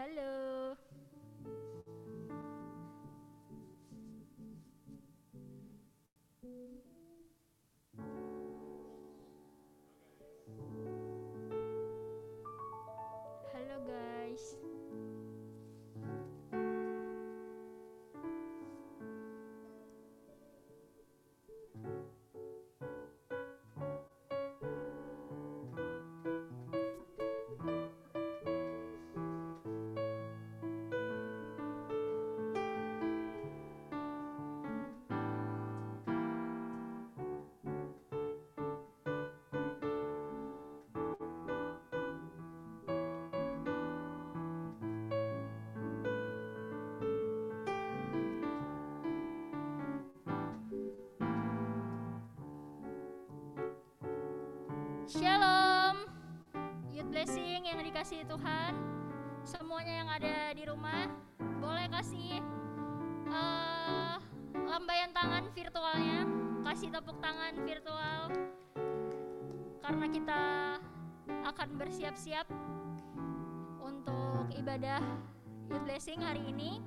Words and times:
Hello 0.00 0.39
Shalom. 55.10 56.06
Youth 56.94 57.10
blessing 57.10 57.66
yang 57.66 57.82
dikasih 57.82 58.22
Tuhan. 58.30 58.78
Semuanya 59.42 60.06
yang 60.06 60.06
ada 60.06 60.54
di 60.54 60.62
rumah, 60.62 61.10
boleh 61.58 61.90
kasih 61.90 62.38
eh, 63.26 64.16
lambaian 64.54 65.10
tangan 65.10 65.50
virtualnya, 65.50 66.30
kasih 66.62 66.94
tepuk 66.94 67.18
tangan 67.18 67.58
virtual. 67.66 68.30
Karena 69.82 70.06
kita 70.14 70.42
akan 71.42 71.68
bersiap-siap 71.74 72.46
untuk 73.82 74.46
ibadah 74.54 75.02
Youth 75.74 75.82
blessing 75.90 76.22
hari 76.22 76.54
ini. 76.54 76.78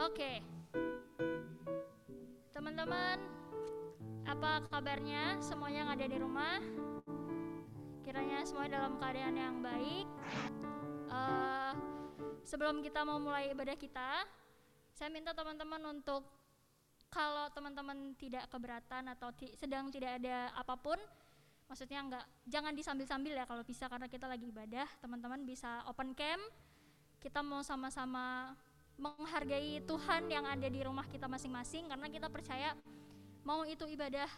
Oke. 0.00 0.40
Teman-teman, 2.56 3.20
apa 4.24 4.64
kabarnya 4.72 5.36
semuanya 5.44 5.84
yang 5.84 5.92
ada 5.92 6.06
di 6.08 6.16
rumah? 6.16 6.56
Kiranya 8.00 8.40
semuanya 8.48 8.80
dalam 8.80 8.96
keadaan 8.96 9.36
yang 9.36 9.60
baik. 9.60 10.08
Eh, 11.12 11.72
sebelum 12.48 12.80
kita 12.80 13.04
mau 13.04 13.20
mulai 13.20 13.52
ibadah 13.52 13.76
kita, 13.76 14.24
saya 14.96 15.12
minta 15.12 15.36
teman-teman 15.36 15.92
untuk 15.92 16.24
kalau 17.12 17.52
teman-teman 17.52 18.16
tidak 18.16 18.48
keberatan 18.48 19.04
atau 19.12 19.36
ti- 19.36 19.52
sedang 19.52 19.92
tidak 19.92 20.16
ada 20.16 20.48
apa 20.56 20.80
pun, 20.80 20.96
maksudnya 21.68 22.00
enggak 22.00 22.24
jangan 22.48 22.72
disambil-sambil 22.72 23.36
ya 23.36 23.44
kalau 23.44 23.60
bisa 23.68 23.84
karena 23.84 24.08
kita 24.08 24.24
lagi 24.24 24.48
ibadah, 24.48 24.88
teman-teman 25.04 25.44
bisa 25.44 25.84
open 25.84 26.16
cam. 26.16 26.40
Kita 27.20 27.44
mau 27.44 27.60
sama-sama 27.60 28.56
menghargai 29.00 29.80
Tuhan 29.88 30.28
yang 30.28 30.44
ada 30.44 30.68
di 30.68 30.80
rumah 30.84 31.08
kita 31.08 31.24
masing-masing 31.24 31.88
karena 31.88 32.06
kita 32.12 32.28
percaya 32.28 32.76
mau 33.42 33.64
itu 33.64 33.88
ibadah 33.88 34.28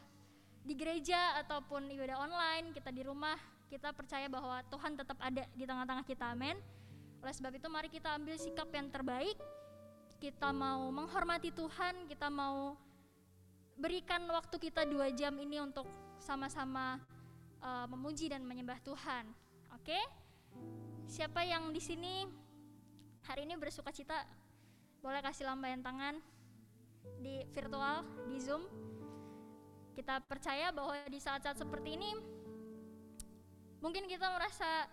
di 0.62 0.78
gereja 0.78 1.43
ataupun 1.43 1.91
ibadah 1.91 2.23
online 2.23 2.71
kita 2.71 2.95
di 2.95 3.03
rumah 3.03 3.34
kita 3.67 3.91
percaya 3.91 4.31
bahwa 4.31 4.62
Tuhan 4.71 4.95
tetap 4.95 5.19
ada 5.19 5.43
di 5.51 5.65
tengah-tengah 5.67 6.06
kita 6.06 6.31
amin. 6.31 6.55
Oleh 7.25 7.34
sebab 7.34 7.53
itu 7.59 7.67
mari 7.67 7.91
kita 7.91 8.15
ambil 8.15 8.39
sikap 8.39 8.69
yang 8.71 8.87
terbaik. 8.93 9.34
Kita 10.22 10.55
mau 10.55 10.87
menghormati 10.95 11.51
Tuhan 11.51 12.06
kita 12.06 12.31
mau 12.31 12.78
berikan 13.75 14.22
waktu 14.31 14.55
kita 14.62 14.87
dua 14.87 15.11
jam 15.11 15.34
ini 15.43 15.59
untuk 15.59 15.89
sama-sama 16.22 17.03
uh, 17.59 17.91
memuji 17.91 18.31
dan 18.31 18.47
menyembah 18.47 18.78
Tuhan 18.87 19.27
oke? 19.75 19.99
Siapa 21.11 21.43
yang 21.43 21.75
di 21.75 21.83
sini 21.83 22.22
hari 23.27 23.51
ini 23.51 23.59
bersuka 23.59 23.91
cita 23.91 24.22
boleh 25.03 25.19
kasih 25.19 25.45
lambaian 25.51 25.83
tangan 25.83 26.23
di 27.19 27.43
virtual 27.51 28.07
di 28.31 28.39
Zoom. 28.39 28.63
Kita 29.93 30.23
percaya 30.25 30.71
bahwa 30.73 30.97
di 31.11 31.19
saat-saat 31.19 31.59
seperti 31.59 31.99
ini 31.99 32.17
mungkin 33.83 34.07
kita 34.07 34.31
merasa 34.31 34.87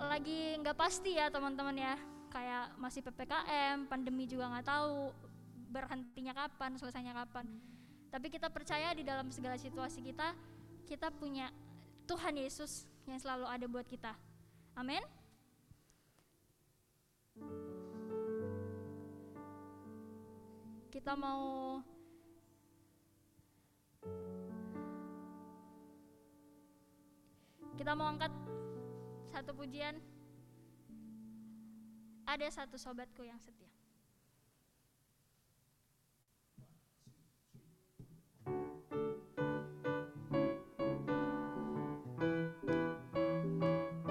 lagi 0.00 0.56
nggak 0.58 0.74
pasti 0.74 1.20
ya 1.20 1.28
teman-teman 1.28 1.76
ya. 1.76 1.94
Kayak 2.32 2.72
masih 2.80 3.04
ppkm 3.04 3.92
pandemi 3.92 4.24
juga 4.24 4.48
nggak 4.48 4.66
tahu 4.66 5.12
berhentinya 5.68 6.32
kapan 6.32 6.80
selesainya 6.80 7.12
kapan. 7.12 7.44
Tapi 8.08 8.32
kita 8.32 8.48
percaya 8.48 8.96
di 8.96 9.04
dalam 9.04 9.28
segala 9.28 9.60
situasi 9.60 10.00
kita 10.00 10.32
kita 10.88 11.12
punya 11.12 11.52
Tuhan 12.08 12.40
Yesus 12.40 12.88
yang 13.04 13.20
selalu 13.20 13.44
ada 13.44 13.66
buat 13.68 13.84
kita. 13.84 14.16
Amin 14.72 15.04
kita 20.92 21.16
mau 21.16 21.80
kita 27.80 27.96
mau 27.96 28.12
angkat 28.12 28.28
satu 29.32 29.56
pujian. 29.56 29.96
Ada 32.28 32.52
satu 32.52 32.76
sobatku 32.76 33.24
yang 33.24 33.40
setia. 33.40 33.72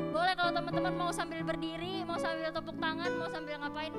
Boleh 0.09 0.33
kalau 0.33 0.49
teman-teman 0.49 0.93
mau 0.97 1.13
sambil 1.13 1.45
berdiri 1.45 2.01
mau 2.09 2.17
sambil 2.17 2.49
tepuk 2.49 2.75
tangan 2.81 3.11
mau 3.21 3.29
sambil 3.29 3.61
ngapain 3.61 3.93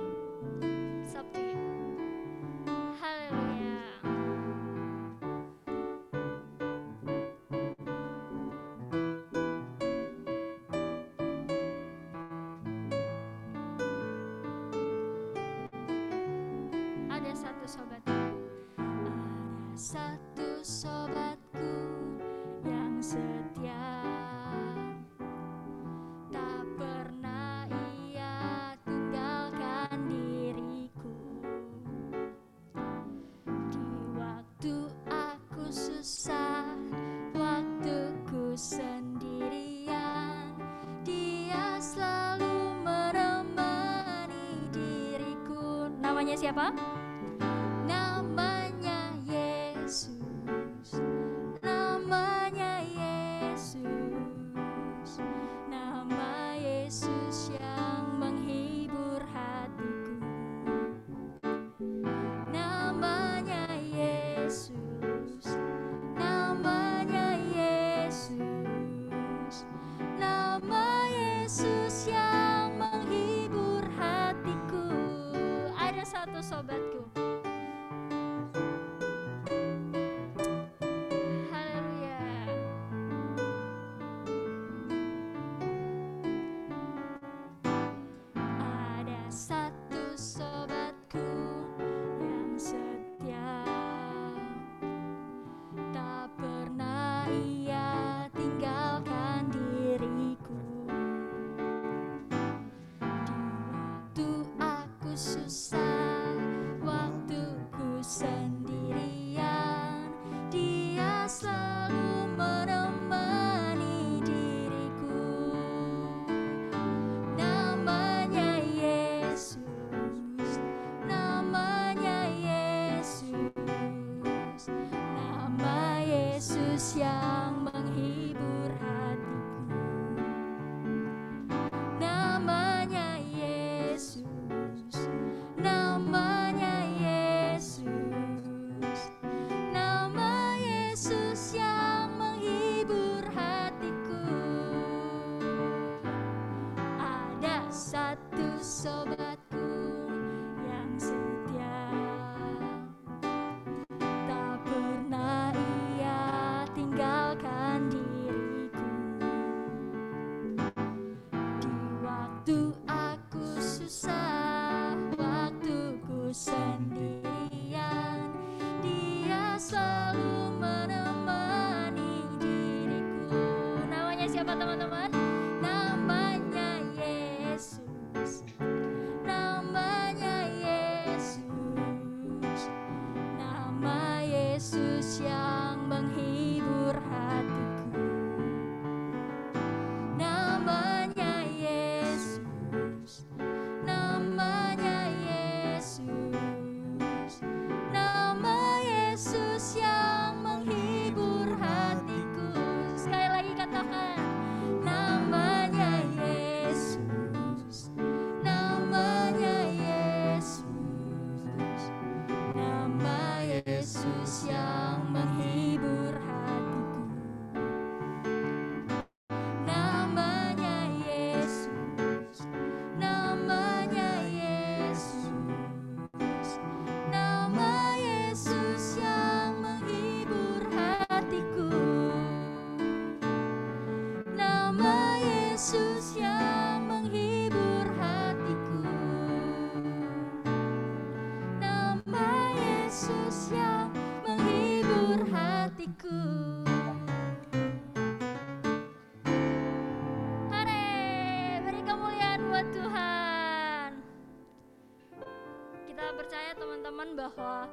bahwa 257.23 257.71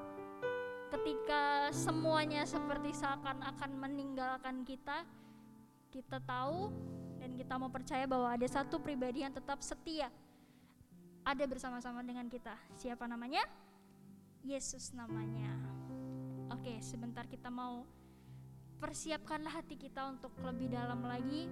ketika 0.94 1.74
semuanya 1.74 2.46
seperti 2.46 2.94
seakan-akan 2.94 3.72
meninggalkan 3.82 4.62
kita 4.62 5.02
kita 5.90 6.22
tahu 6.22 6.70
dan 7.18 7.34
kita 7.34 7.58
mau 7.58 7.74
percaya 7.74 8.06
bahwa 8.06 8.30
ada 8.30 8.46
satu 8.46 8.78
pribadi 8.78 9.26
yang 9.26 9.34
tetap 9.34 9.66
setia 9.66 10.14
ada 11.26 11.44
bersama-sama 11.46 12.06
dengan 12.06 12.30
kita. 12.30 12.54
Siapa 12.78 13.10
namanya? 13.10 13.42
Yesus 14.46 14.94
namanya. 14.94 15.50
Oke, 16.54 16.78
sebentar 16.86 17.26
kita 17.26 17.50
mau 17.50 17.86
persiapkanlah 18.78 19.62
hati 19.62 19.76
kita 19.76 20.10
untuk 20.10 20.32
lebih 20.46 20.72
dalam 20.72 21.04
lagi 21.04 21.50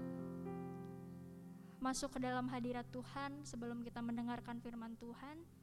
masuk 1.77 2.17
ke 2.17 2.19
dalam 2.23 2.49
hadirat 2.49 2.87
Tuhan 2.89 3.45
sebelum 3.45 3.85
kita 3.85 4.01
mendengarkan 4.01 4.57
firman 4.61 4.97
Tuhan. 4.97 5.56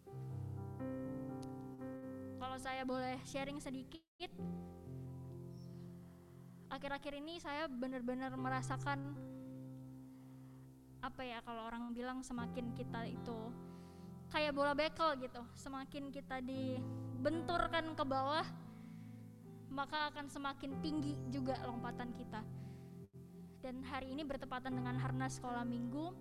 Kalau 2.45 2.61
saya 2.61 2.85
boleh 2.85 3.17
sharing 3.25 3.57
sedikit, 3.57 4.29
akhir-akhir 6.69 7.17
ini 7.17 7.41
saya 7.41 7.65
benar-benar 7.73 8.37
merasakan 8.37 9.01
apa 11.01 11.25
ya 11.25 11.41
kalau 11.41 11.65
orang 11.73 11.97
bilang 11.97 12.21
semakin 12.21 12.77
kita 12.77 13.09
itu 13.09 13.49
kayak 14.29 14.53
bola 14.53 14.77
bekel 14.77 15.17
gitu, 15.25 15.41
semakin 15.57 16.13
kita 16.13 16.45
dibenturkan 16.45 17.97
ke 17.97 18.05
bawah, 18.05 18.45
maka 19.73 20.13
akan 20.13 20.29
semakin 20.29 20.85
tinggi 20.85 21.17
juga 21.33 21.57
lompatan 21.65 22.13
kita. 22.13 22.45
Dan 23.65 23.81
hari 23.89 24.13
ini 24.13 24.21
bertepatan 24.21 24.77
dengan 24.77 25.01
Harnas 25.01 25.41
Sekolah 25.41 25.65
Minggu 25.65 26.13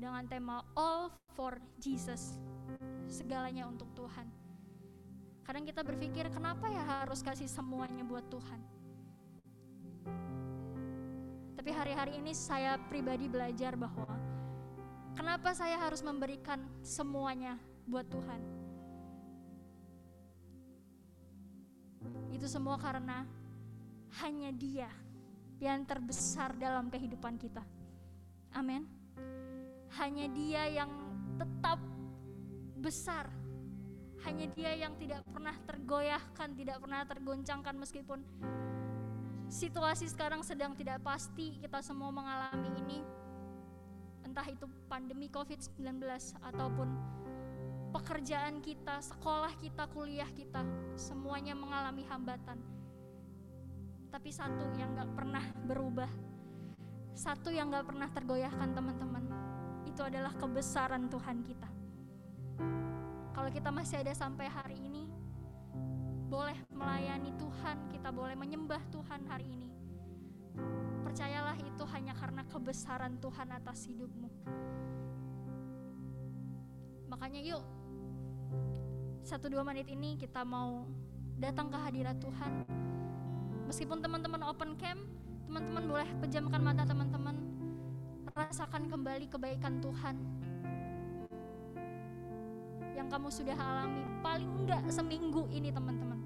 dengan 0.00 0.24
tema 0.32 0.64
All 0.72 1.12
for 1.36 1.60
Jesus, 1.76 2.40
segalanya 3.12 3.68
untuk 3.68 3.92
Tuhan. 3.92 4.35
Kadang 5.46 5.62
kita 5.62 5.86
berpikir 5.86 6.26
kenapa 6.34 6.66
ya 6.66 6.82
harus 6.82 7.22
kasih 7.22 7.46
semuanya 7.46 8.02
buat 8.02 8.26
Tuhan. 8.26 8.58
Tapi 11.54 11.70
hari-hari 11.70 12.18
ini 12.18 12.34
saya 12.34 12.74
pribadi 12.90 13.30
belajar 13.30 13.78
bahwa 13.78 14.10
kenapa 15.14 15.54
saya 15.54 15.78
harus 15.78 16.02
memberikan 16.02 16.58
semuanya 16.82 17.54
buat 17.86 18.10
Tuhan. 18.10 18.42
Itu 22.34 22.50
semua 22.50 22.74
karena 22.82 23.22
hanya 24.26 24.50
Dia 24.50 24.90
yang 25.62 25.86
terbesar 25.86 26.58
dalam 26.58 26.90
kehidupan 26.90 27.38
kita. 27.38 27.62
Amin. 28.50 28.82
Hanya 29.94 30.26
Dia 30.26 30.82
yang 30.82 30.90
tetap 31.38 31.78
besar. 32.82 33.45
Hanya 34.26 34.50
Dia 34.58 34.74
yang 34.74 34.98
tidak 34.98 35.22
pernah 35.30 35.54
tergoyahkan, 35.54 36.50
tidak 36.58 36.82
pernah 36.82 37.06
tergoncangkan 37.06 37.74
meskipun 37.78 38.18
situasi 39.46 40.10
sekarang 40.10 40.42
sedang 40.42 40.74
tidak 40.74 40.98
pasti. 41.06 41.54
Kita 41.62 41.78
semua 41.78 42.10
mengalami 42.10 42.74
ini. 42.74 42.98
Entah 44.26 44.42
itu 44.50 44.66
pandemi 44.90 45.30
Covid-19 45.30 46.02
ataupun 46.42 46.88
pekerjaan 47.94 48.58
kita, 48.58 48.98
sekolah 48.98 49.54
kita, 49.62 49.86
kuliah 49.94 50.28
kita, 50.34 50.66
semuanya 50.98 51.54
mengalami 51.54 52.02
hambatan. 52.10 52.58
Tapi 54.10 54.30
satu 54.34 54.74
yang 54.74 54.90
gak 54.98 55.14
pernah 55.14 55.44
berubah, 55.70 56.10
satu 57.14 57.54
yang 57.54 57.70
gak 57.70 57.86
pernah 57.86 58.10
tergoyahkan 58.10 58.74
teman-teman, 58.74 59.24
itu 59.86 60.02
adalah 60.02 60.34
kebesaran 60.34 61.06
Tuhan 61.06 61.46
kita. 61.46 61.75
Kalau 63.36 63.52
kita 63.52 63.68
masih 63.68 64.00
ada 64.00 64.16
sampai 64.16 64.48
hari 64.48 64.80
ini, 64.80 65.12
boleh 66.32 66.56
melayani 66.72 67.36
Tuhan, 67.36 67.92
kita 67.92 68.08
boleh 68.08 68.32
menyembah 68.32 68.80
Tuhan 68.88 69.28
hari 69.28 69.44
ini. 69.52 69.68
Percayalah 71.04 71.60
itu 71.60 71.84
hanya 71.92 72.16
karena 72.16 72.48
kebesaran 72.48 73.20
Tuhan 73.20 73.52
atas 73.52 73.84
hidupmu. 73.92 74.32
Makanya 77.12 77.44
yuk, 77.44 77.60
satu 79.20 79.52
dua 79.52 79.60
menit 79.68 79.92
ini 79.92 80.16
kita 80.16 80.40
mau 80.40 80.88
datang 81.36 81.68
ke 81.68 81.76
hadirat 81.76 82.16
Tuhan. 82.16 82.64
Meskipun 83.68 84.00
teman-teman 84.00 84.48
open 84.48 84.80
camp, 84.80 85.04
teman-teman 85.44 85.84
boleh 85.84 86.08
pejamkan 86.24 86.64
mata 86.64 86.88
teman-teman, 86.88 87.36
rasakan 88.32 88.88
kembali 88.88 89.28
kebaikan 89.28 89.84
Tuhan 89.84 90.16
yang 92.96 93.12
kamu 93.12 93.28
sudah 93.28 93.52
alami 93.52 94.08
paling 94.24 94.48
enggak 94.64 94.80
seminggu 94.88 95.44
ini 95.52 95.68
teman-teman. 95.68 96.16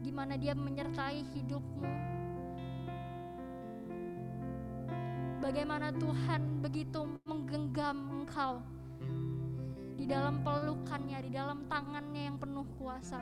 Gimana 0.00 0.40
dia 0.40 0.56
menyertai 0.56 1.20
hidupmu. 1.36 1.84
Bagaimana 5.44 5.92
Tuhan 5.92 6.64
begitu 6.64 7.04
menggenggam 7.28 8.24
engkau 8.24 8.64
di 9.94 10.08
dalam 10.08 10.40
pelukannya 10.40 11.20
di 11.20 11.30
dalam 11.36 11.68
tangannya 11.68 12.32
yang 12.32 12.36
penuh 12.40 12.64
kuasa. 12.80 13.20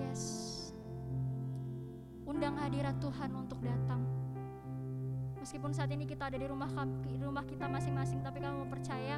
Yes. 0.00 0.22
Undang 2.24 2.56
hadirat 2.56 2.96
Tuhan 2.96 3.30
untuk 3.36 3.60
datang. 3.60 4.19
Meskipun 5.40 5.72
saat 5.72 5.88
ini 5.88 6.04
kita 6.04 6.28
ada 6.28 6.36
di 6.36 6.44
rumah 6.44 6.68
rumah 7.16 7.44
kita 7.48 7.64
masing-masing, 7.64 8.20
tapi 8.20 8.44
kamu 8.44 8.60
mau 8.62 8.68
percaya, 8.68 9.16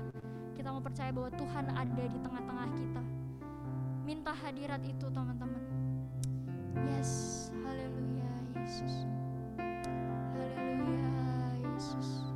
kita 0.55 0.71
mau 0.71 0.79
percaya 0.79 1.11
bahwa 1.11 1.35
Tuhan 1.35 1.67
ada 1.75 2.05
di 2.07 2.19
tengah-tengah 2.23 2.69
kita. 2.79 3.03
Minta 4.07 4.31
hadirat 4.31 4.83
itu, 4.87 5.07
teman-teman. 5.11 5.63
Yes, 6.95 7.51
haleluya 7.67 8.31
Yesus. 8.55 8.95
Haleluya 9.59 11.11
Yesus. 11.75 12.32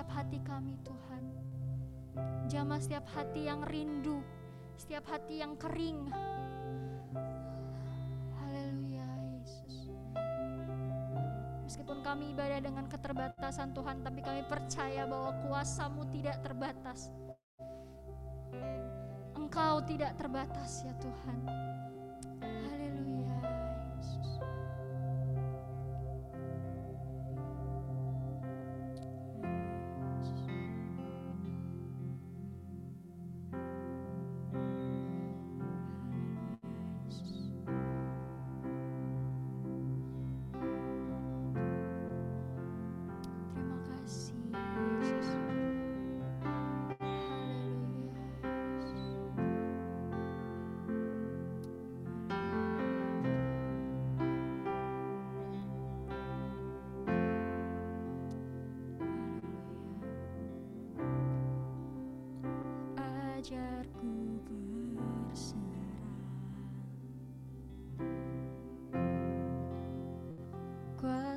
Setiap 0.00 0.16
hati 0.16 0.40
kami 0.48 0.80
Tuhan. 0.80 1.24
Jamah 2.48 2.80
setiap 2.80 3.04
hati 3.12 3.52
yang 3.52 3.60
rindu, 3.68 4.24
setiap 4.80 5.04
hati 5.12 5.44
yang 5.44 5.60
kering. 5.60 6.08
Haleluya 8.32 9.04
Yesus. 9.36 9.92
Meskipun 11.68 12.00
kami 12.00 12.32
ibadah 12.32 12.64
dengan 12.64 12.88
keterbatasan 12.88 13.76
Tuhan, 13.76 14.00
tapi 14.00 14.24
kami 14.24 14.40
percaya 14.48 15.04
bahwa 15.04 15.36
kuasamu 15.44 16.08
tidak 16.16 16.40
terbatas. 16.48 17.12
Engkau 19.36 19.84
tidak 19.84 20.16
terbatas 20.16 20.80
ya 20.80 20.96
Tuhan. 20.96 21.44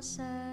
side. 0.04 0.43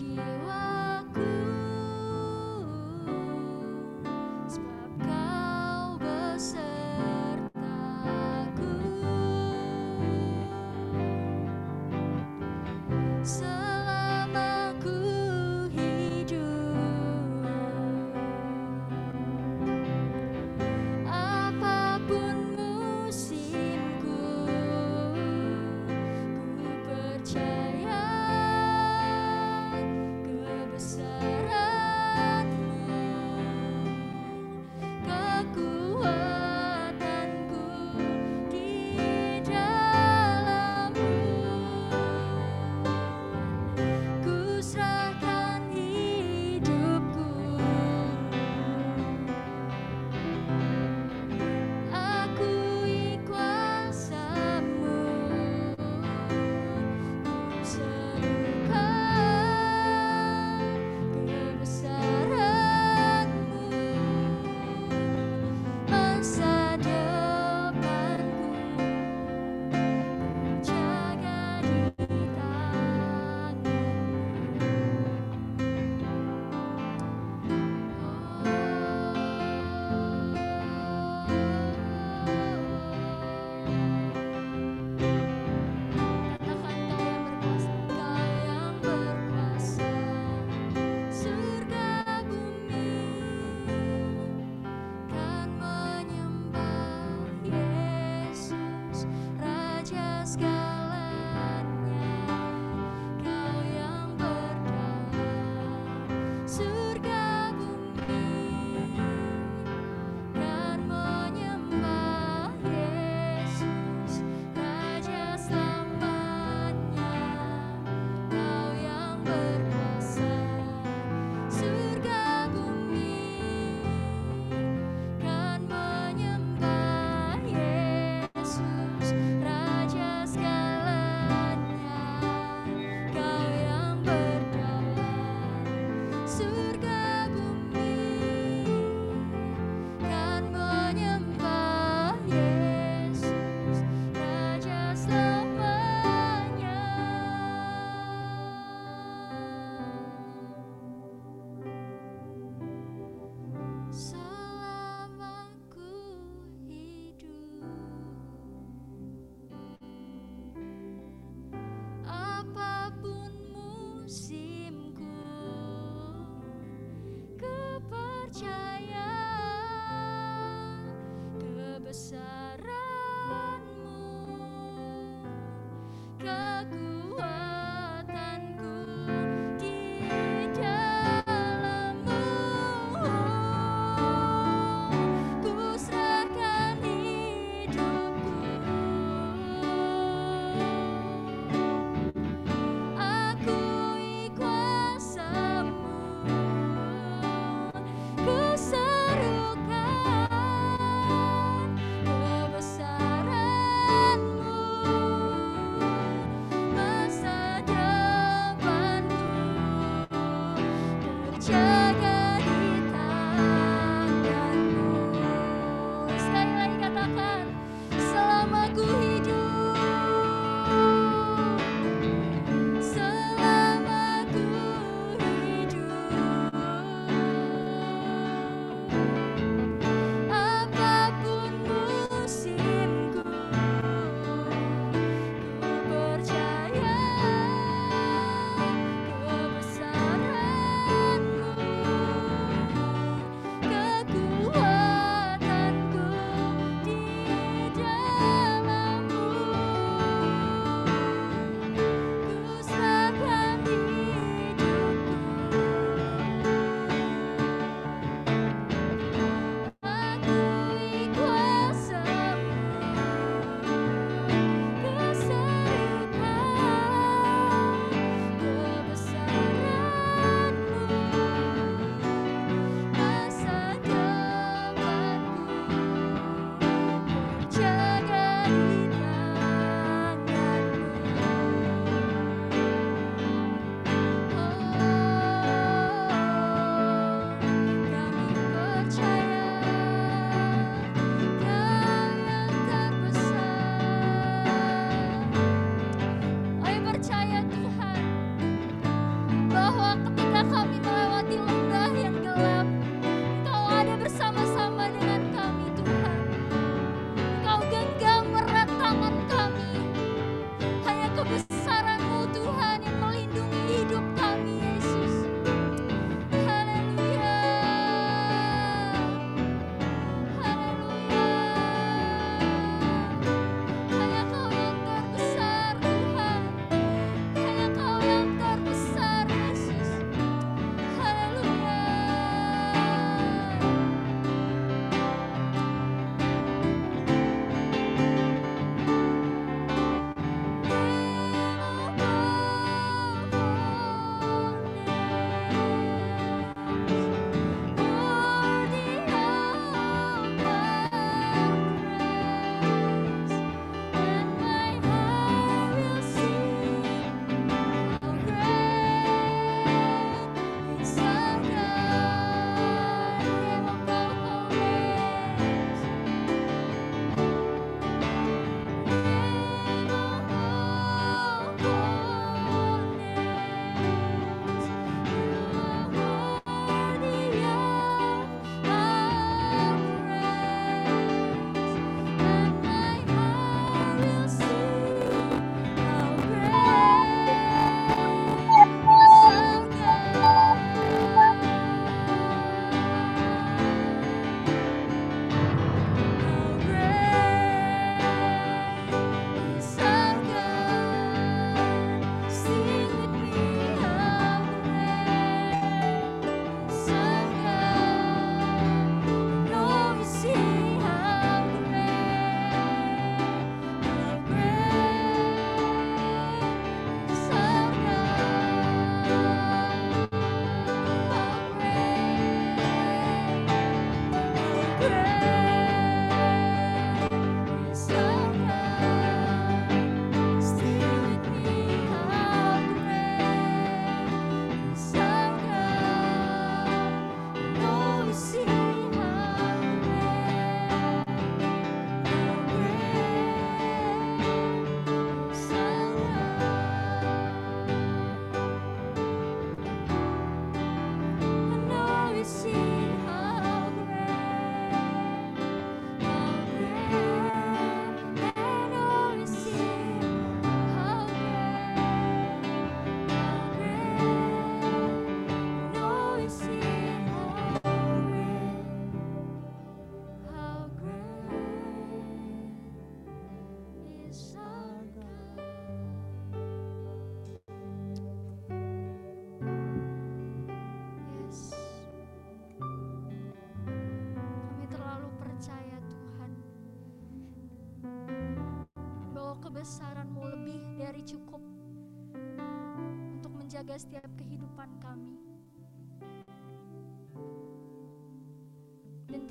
dia. 0.00 0.29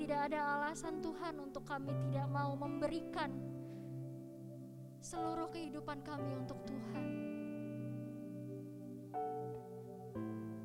Tidak 0.09 0.33
ada 0.33 0.41
alasan 0.57 1.05
Tuhan 1.05 1.37
untuk 1.37 1.69
kami 1.69 1.93
tidak 2.09 2.25
mau 2.33 2.57
memberikan 2.57 3.29
seluruh 5.05 5.53
kehidupan 5.53 6.01
kami 6.01 6.33
untuk 6.33 6.57
Tuhan. 6.65 7.05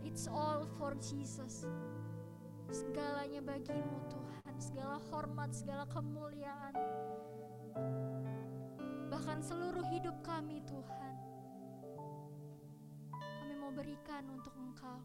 It's 0.01 0.33
all 0.33 0.65
for 0.81 0.97
Jesus. 0.97 1.69
Segalanya 2.73 3.45
bagimu 3.45 4.09
Tuhan, 4.09 4.53
segala 4.57 4.97
hormat, 5.13 5.53
segala 5.53 5.85
kemuliaan. 5.93 6.73
Bahkan 9.13 9.45
seluruh 9.45 9.85
hidup 9.93 10.25
kami 10.25 10.65
Tuhan. 10.65 11.15
Kami 13.13 13.53
mau 13.61 13.77
berikan 13.77 14.25
untuk 14.25 14.57
Engkau. 14.57 15.05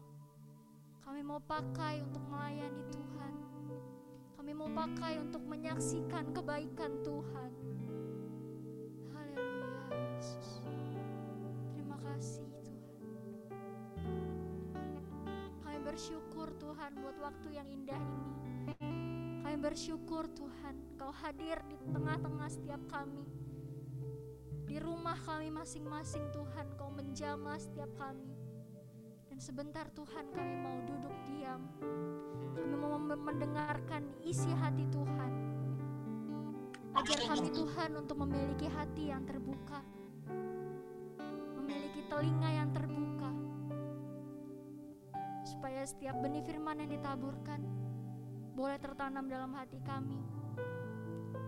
Kami 1.04 1.20
mau 1.28 1.44
pakai 1.44 2.00
untuk 2.00 2.24
melayani 2.24 2.88
Tuhan. 2.88 3.49
Kami 4.40 4.56
mau 4.56 4.72
pakai 4.72 5.20
untuk 5.20 5.44
menyaksikan 5.44 6.32
kebaikan 6.32 7.04
Tuhan. 7.04 7.52
Haleluya, 9.12 9.84
Yesus. 10.16 10.64
Terima 11.76 12.00
kasih 12.00 12.48
Tuhan. 12.64 12.88
Kami 15.60 15.78
bersyukur 15.84 16.56
Tuhan 16.56 16.90
buat 17.04 17.20
waktu 17.20 17.52
yang 17.52 17.68
indah 17.68 18.00
ini. 18.00 18.32
Kami 19.44 19.56
bersyukur 19.60 20.24
Tuhan, 20.32 20.96
Kau 20.96 21.12
hadir 21.12 21.60
di 21.68 21.76
tengah-tengah 21.92 22.48
setiap 22.48 22.80
kami. 22.88 23.28
Di 24.64 24.80
rumah 24.80 25.20
kami 25.20 25.52
masing-masing 25.52 26.32
Tuhan, 26.32 26.80
Kau 26.80 26.88
menjamah 26.88 27.60
setiap 27.60 27.92
kami. 27.92 28.39
Sebentar 29.40 29.88
Tuhan 29.96 30.36
kami 30.36 30.54
mau 30.60 30.76
duduk 30.84 31.16
diam. 31.24 31.64
Kami 32.52 32.76
mau 32.76 33.00
mendengarkan 33.00 34.04
isi 34.20 34.52
hati 34.52 34.84
Tuhan. 34.92 35.32
Ajar 36.92 37.24
kami 37.24 37.48
Tuhan 37.48 37.96
untuk 37.96 38.20
memiliki 38.20 38.68
hati 38.68 39.08
yang 39.08 39.24
terbuka. 39.24 39.80
Memiliki 41.56 42.04
telinga 42.12 42.50
yang 42.52 42.68
terbuka. 42.68 43.32
Supaya 45.48 45.88
setiap 45.88 46.20
benih 46.20 46.44
firman 46.44 46.84
yang 46.84 47.00
ditaburkan 47.00 47.64
boleh 48.52 48.76
tertanam 48.76 49.24
dalam 49.24 49.56
hati 49.56 49.80
kami. 49.88 50.20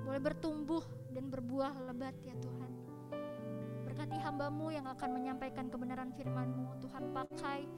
Boleh 0.08 0.32
bertumbuh 0.32 0.80
dan 1.12 1.28
berbuah 1.28 1.92
lebat 1.92 2.16
ya 2.24 2.32
Tuhan. 2.40 2.61
Berkati 4.02 4.18
hambamu 4.18 4.74
yang 4.74 4.90
akan 4.90 5.14
menyampaikan 5.14 5.70
kebenaran 5.70 6.10
firman-Mu. 6.10 6.74
Tuhan 6.82 7.14
pakai, 7.14 7.70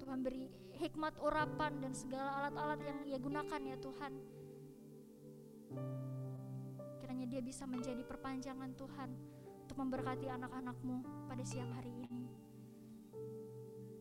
Tuhan 0.00 0.24
beri 0.24 0.48
hikmat 0.80 1.20
urapan 1.20 1.76
dan 1.76 1.92
segala 1.92 2.40
alat-alat 2.40 2.80
yang 2.80 2.98
ia 3.04 3.18
gunakan 3.20 3.60
ya 3.60 3.76
Tuhan. 3.76 4.12
Kiranya 7.04 7.26
dia 7.28 7.44
bisa 7.44 7.68
menjadi 7.68 8.00
perpanjangan 8.00 8.72
Tuhan 8.80 9.12
untuk 9.68 9.76
memberkati 9.84 10.24
anak-anakmu 10.24 11.28
pada 11.28 11.44
siang 11.44 11.68
hari 11.76 11.92
ini. 12.00 12.24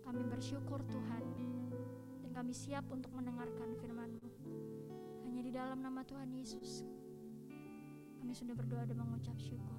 Kami 0.07 0.23
bersyukur 0.23 0.87
Tuhan 0.87 1.23
dan 2.23 2.31
kami 2.31 2.55
siap 2.55 2.87
untuk 2.95 3.11
mendengarkan 3.11 3.75
firman-Mu. 3.75 4.23
Hanya 5.27 5.41
di 5.43 5.51
dalam 5.51 5.83
nama 5.83 5.99
Tuhan 5.99 6.31
Yesus 6.31 6.87
kami 8.23 8.31
sudah 8.31 8.55
berdoa 8.55 8.87
dan 8.87 8.95
mengucap 8.95 9.35
syukur. 9.35 9.78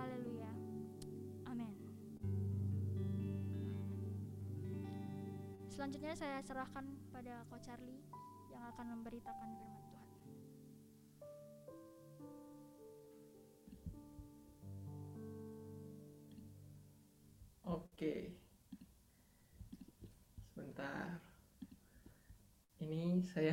Haleluya. 0.00 0.48
Amin. 1.44 1.76
Selanjutnya 5.68 6.16
saya 6.16 6.40
serahkan 6.40 6.88
pada 7.12 7.44
Ko 7.52 7.60
Charlie 7.60 8.00
yang 8.48 8.64
akan 8.72 8.96
memberitakan 8.96 9.48
firman 9.60 9.84
Tuhan. 9.92 10.08
Oke. 17.68 18.32
Sebentar. 20.56 21.20
Ini 22.80 23.20
saya 23.20 23.52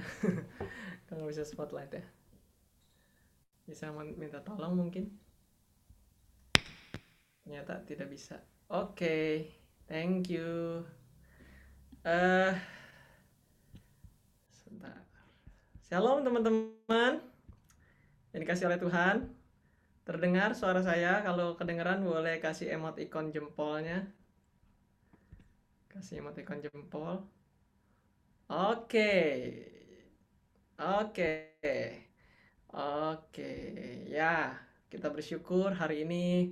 kalau 1.12 1.28
bisa 1.28 1.44
spotlight 1.44 1.92
ya. 1.92 2.08
Bisa 3.68 3.92
minta 3.92 4.40
tolong 4.48 4.80
mungkin? 4.80 5.27
Ternyata 7.48 7.80
tidak 7.88 8.12
bisa. 8.12 8.36
Oke, 8.68 9.48
thank 9.88 10.28
you. 10.28 10.84
Eh, 12.04 12.52
sebentar. 14.52 15.00
Shalom 15.88 16.28
teman-teman. 16.28 17.24
Yang 18.36 18.42
dikasih 18.44 18.68
oleh 18.68 18.80
Tuhan. 18.84 19.16
Terdengar 20.04 20.60
suara 20.60 20.84
saya? 20.84 21.24
Kalau 21.24 21.56
kedengaran 21.56 22.04
boleh 22.04 22.44
kasih 22.44 22.68
emoticon 22.68 23.32
jempolnya. 23.32 24.12
Kasih 25.88 26.20
emoticon 26.20 26.60
jempol. 26.60 27.24
Oke. 28.52 29.24
Oke. 30.76 31.32
Oke. 32.76 33.52
Ya, 34.12 34.52
kita 34.92 35.08
bersyukur 35.08 35.72
hari 35.80 36.04
ini 36.04 36.52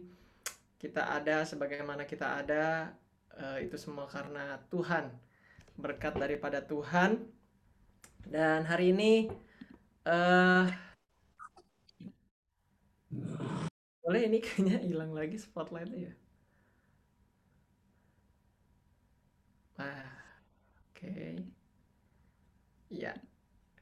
kita 0.81 1.01
ada 1.07 1.47
sebagaimana 1.47 2.03
kita 2.03 2.43
ada 2.43 2.93
uh, 3.39 3.57
itu 3.61 3.75
semua 3.79 4.07
karena 4.07 4.59
Tuhan. 4.71 5.11
Berkat 5.75 6.15
daripada 6.15 6.63
Tuhan. 6.63 7.27
Dan 8.25 8.65
hari 8.65 8.89
ini 8.89 9.29
uh, 10.07 10.65
boleh 14.05 14.21
ini 14.29 14.37
kayaknya 14.41 14.77
hilang 14.81 15.11
lagi 15.13 15.37
spotlightnya 15.37 16.09
ya. 16.09 16.13
Ah, 19.75 20.07
oke. 20.93 21.43
Ya, 22.87 23.13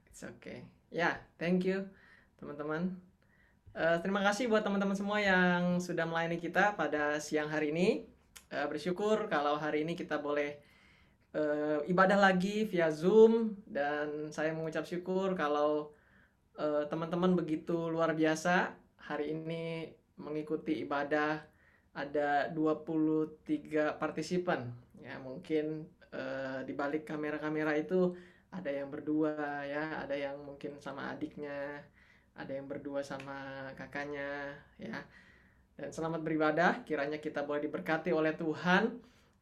it's 0.09 0.25
okay. 0.25 0.65
Ya, 0.89 0.97
yeah, 0.97 1.15
thank 1.37 1.67
you 1.67 1.85
teman-teman. 2.41 2.97
Uh, 3.73 3.97
terima 4.05 4.21
kasih 4.21 4.45
buat 4.45 4.61
teman-teman 4.61 4.93
semua 4.93 5.17
yang 5.17 5.81
sudah 5.81 6.05
melayani 6.05 6.37
kita 6.37 6.77
pada 6.77 7.17
siang 7.17 7.49
hari 7.49 7.73
ini. 7.73 8.05
Uh, 8.53 8.69
bersyukur 8.69 9.25
kalau 9.25 9.57
hari 9.57 9.81
ini 9.81 9.97
kita 9.97 10.21
boleh 10.21 10.61
uh, 11.33 11.81
ibadah 11.89 12.21
lagi 12.21 12.69
via 12.69 12.93
Zoom. 12.93 13.57
Dan 13.65 14.29
saya 14.29 14.53
mengucap 14.53 14.85
syukur 14.85 15.33
kalau 15.33 15.89
teman-teman 16.85 17.33
uh, 17.33 17.37
begitu 17.41 17.89
luar 17.89 18.13
biasa. 18.13 18.77
Hari 19.09 19.33
ini 19.33 19.89
mengikuti 20.21 20.85
ibadah 20.85 21.41
ada 21.97 22.53
23 22.53 23.97
partisipan. 23.97 24.69
Ya 25.01 25.17
mungkin 25.17 25.89
uh, 26.13 26.61
di 26.61 26.77
balik 26.77 27.09
kamera-kamera 27.09 27.73
itu 27.73 28.13
ada 28.53 28.69
yang 28.69 28.93
berdua 28.93 29.65
ya. 29.65 30.05
Ada 30.05 30.29
yang 30.29 30.45
mungkin 30.45 30.77
sama 30.77 31.09
adiknya 31.09 31.81
ada 32.33 32.51
yang 32.53 32.65
berdua 32.65 33.05
sama 33.05 33.69
kakaknya 33.77 34.57
ya. 34.81 34.97
Dan 35.77 35.89
selamat 35.89 36.21
beribadah. 36.21 36.81
Kiranya 36.85 37.17
kita 37.21 37.45
boleh 37.45 37.65
diberkati 37.69 38.09
oleh 38.13 38.33
Tuhan. 38.33 38.89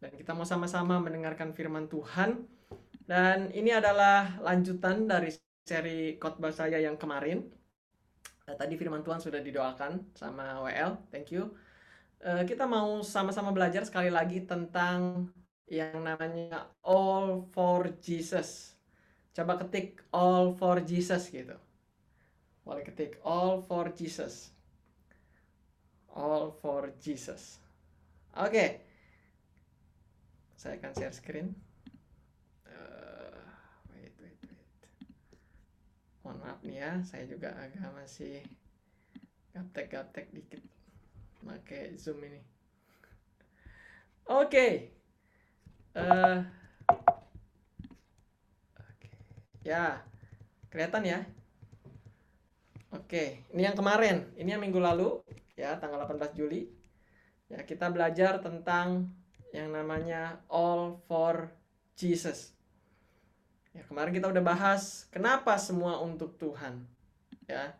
Dan 0.02 0.12
kita 0.16 0.36
mau 0.36 0.48
sama-sama 0.48 1.00
mendengarkan 1.00 1.56
firman 1.56 1.88
Tuhan. 1.88 2.48
Dan 3.08 3.52
ini 3.52 3.72
adalah 3.72 4.40
lanjutan 4.40 5.08
dari 5.08 5.32
seri 5.64 6.16
khotbah 6.20 6.52
saya 6.52 6.80
yang 6.80 6.96
kemarin. 6.96 7.44
Uh, 8.48 8.56
tadi 8.56 8.76
firman 8.76 9.04
Tuhan 9.04 9.22
sudah 9.22 9.40
didoakan 9.40 10.16
sama 10.18 10.60
WL 10.64 11.12
thank 11.14 11.32
you. 11.32 11.52
Uh, 12.22 12.44
kita 12.46 12.66
mau 12.66 13.02
sama-sama 13.02 13.54
belajar 13.54 13.86
sekali 13.86 14.10
lagi 14.10 14.44
tentang 14.46 15.30
yang 15.70 16.02
namanya 16.04 16.72
all 16.84 17.46
for 17.54 17.92
Jesus. 18.02 18.76
Coba 19.32 19.56
ketik 19.62 20.04
all 20.12 20.56
for 20.58 20.82
Jesus 20.84 21.30
gitu 21.32 21.56
boleh 22.62 22.84
ketik 22.86 23.18
all 23.26 23.62
for 23.66 23.90
Jesus 23.94 24.54
all 26.14 26.54
for 26.62 26.94
Jesus 27.02 27.58
oke 28.38 28.52
okay. 28.52 28.70
saya 30.60 30.78
akan 30.78 30.94
share 30.94 31.16
screen 31.16 31.58
mohon 36.22 36.38
maaf 36.48 36.62
nih 36.62 36.80
ya 36.80 36.92
saya 37.04 37.26
juga 37.26 37.52
agak 37.58 37.92
masih 37.92 38.46
gaptek-gaptek 39.52 40.32
dikit 40.32 40.64
pakai 41.42 41.98
zoom 41.98 42.22
ini 42.24 42.40
oke 44.30 44.48
okay. 44.48 44.94
uh, 45.98 46.46
okay. 48.78 49.12
ya 49.66 50.00
kelihatan 50.70 51.04
ya 51.04 51.20
oke 52.92 53.24
ini 53.52 53.62
yang 53.64 53.76
kemarin 53.76 54.32
ini 54.36 54.52
yang 54.52 54.62
minggu 54.62 54.80
lalu 54.80 55.24
ya 55.56 55.80
tanggal 55.80 56.04
18 56.04 56.36
Juli 56.36 56.82
Ya, 57.52 57.68
kita 57.68 57.92
belajar 57.92 58.40
tentang 58.40 59.12
yang 59.52 59.76
namanya 59.76 60.40
all 60.48 61.04
for 61.04 61.52
Jesus. 62.00 62.56
Ya, 63.76 63.84
kemarin 63.84 64.16
kita 64.16 64.32
udah 64.32 64.40
bahas 64.40 65.12
kenapa 65.12 65.60
semua 65.60 66.00
untuk 66.00 66.40
Tuhan. 66.40 66.88
Ya. 67.52 67.76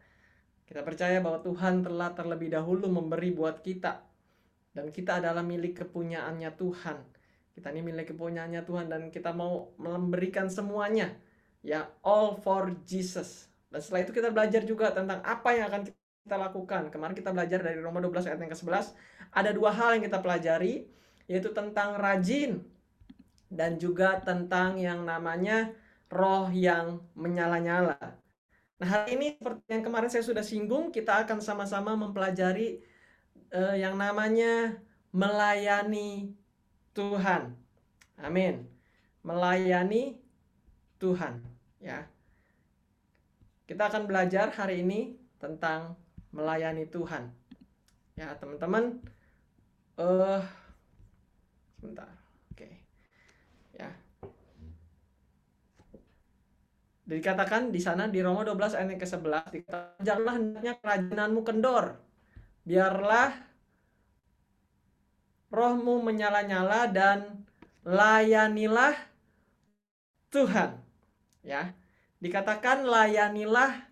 Kita 0.68 0.84
percaya 0.84 1.24
bahwa 1.24 1.40
Tuhan 1.40 1.88
telah 1.88 2.12
terlebih 2.12 2.52
dahulu 2.52 2.92
memberi 2.92 3.32
buat 3.32 3.64
kita 3.64 4.04
dan 4.72 4.92
kita 4.92 5.24
adalah 5.24 5.44
milik 5.44 5.84
kepunyaannya 5.84 6.52
Tuhan. 6.56 7.00
Kita 7.56 7.72
ini 7.76 7.84
milik 7.84 8.16
kepunyaannya 8.16 8.64
Tuhan 8.64 8.88
dan 8.88 9.08
kita 9.12 9.36
mau 9.36 9.76
memberikan 9.76 10.48
semuanya 10.48 11.12
ya 11.60 11.92
all 12.04 12.40
for 12.40 12.72
Jesus. 12.88 13.51
Dan 13.72 13.80
setelah 13.80 14.02
itu 14.04 14.12
kita 14.12 14.30
belajar 14.30 14.62
juga 14.68 14.92
tentang 14.92 15.24
apa 15.24 15.50
yang 15.56 15.72
akan 15.72 15.82
kita 15.88 16.38
lakukan. 16.38 16.92
Kemarin 16.92 17.16
kita 17.16 17.32
belajar 17.32 17.60
dari 17.64 17.80
Roma 17.80 18.04
12 18.04 18.28
ayat 18.28 18.40
yang 18.44 18.52
ke-11 18.52 18.86
ada 19.32 19.50
dua 19.56 19.72
hal 19.72 19.96
yang 19.98 20.04
kita 20.04 20.20
pelajari 20.20 20.86
yaitu 21.26 21.56
tentang 21.56 21.96
rajin 21.96 22.60
dan 23.48 23.80
juga 23.80 24.20
tentang 24.20 24.76
yang 24.76 25.08
namanya 25.08 25.72
roh 26.12 26.52
yang 26.52 27.00
menyala-nyala. 27.16 27.96
Nah, 28.82 28.88
hari 28.88 29.16
ini 29.16 29.40
seperti 29.40 29.64
yang 29.72 29.84
kemarin 29.86 30.10
saya 30.12 30.26
sudah 30.26 30.44
singgung, 30.44 30.92
kita 30.92 31.24
akan 31.24 31.40
sama-sama 31.40 31.96
mempelajari 31.96 32.84
uh, 33.54 33.78
yang 33.78 33.96
namanya 33.96 34.76
melayani 35.14 36.36
Tuhan. 36.92 37.56
Amin. 38.20 38.68
Melayani 39.22 40.18
Tuhan, 40.98 41.46
ya. 41.80 42.10
Kita 43.72 43.88
akan 43.88 44.04
belajar 44.04 44.52
hari 44.52 44.84
ini 44.84 45.16
tentang 45.40 45.96
melayani 46.36 46.92
Tuhan. 46.92 47.32
Ya, 48.20 48.36
teman-teman, 48.36 49.00
eh 49.96 50.04
uh, 50.04 50.44
sebentar. 51.80 52.12
Dikatakan 57.12 57.76
di 57.76 57.82
sana 57.84 58.08
di 58.08 58.24
Roma 58.24 58.48
12 58.48 58.72
ayat 58.72 58.88
yang 58.96 59.02
ke-11 59.04 59.44
dikatakan 59.52 60.00
janganlah 60.00 60.34
hendaknya 60.40 60.74
kerajinanmu 60.80 61.42
kendor. 61.44 61.86
Biarlah 62.64 63.36
rohmu 65.52 66.00
menyala-nyala 66.00 66.88
dan 66.88 67.44
layanilah 67.84 68.96
Tuhan. 70.32 70.80
Ya. 71.44 71.76
Dikatakan 72.22 72.86
layanilah 72.86 73.90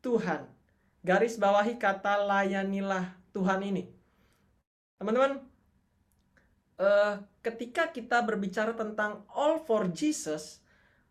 Tuhan. 0.00 0.48
Garis 1.04 1.36
bawahi 1.36 1.76
kata 1.76 2.24
layanilah 2.24 3.12
Tuhan 3.36 3.60
ini. 3.62 3.84
Teman-teman, 4.96 5.44
uh, 6.80 7.20
ketika 7.44 7.92
kita 7.92 8.24
berbicara 8.24 8.72
tentang 8.72 9.28
all 9.28 9.60
for 9.60 9.92
Jesus, 9.92 10.64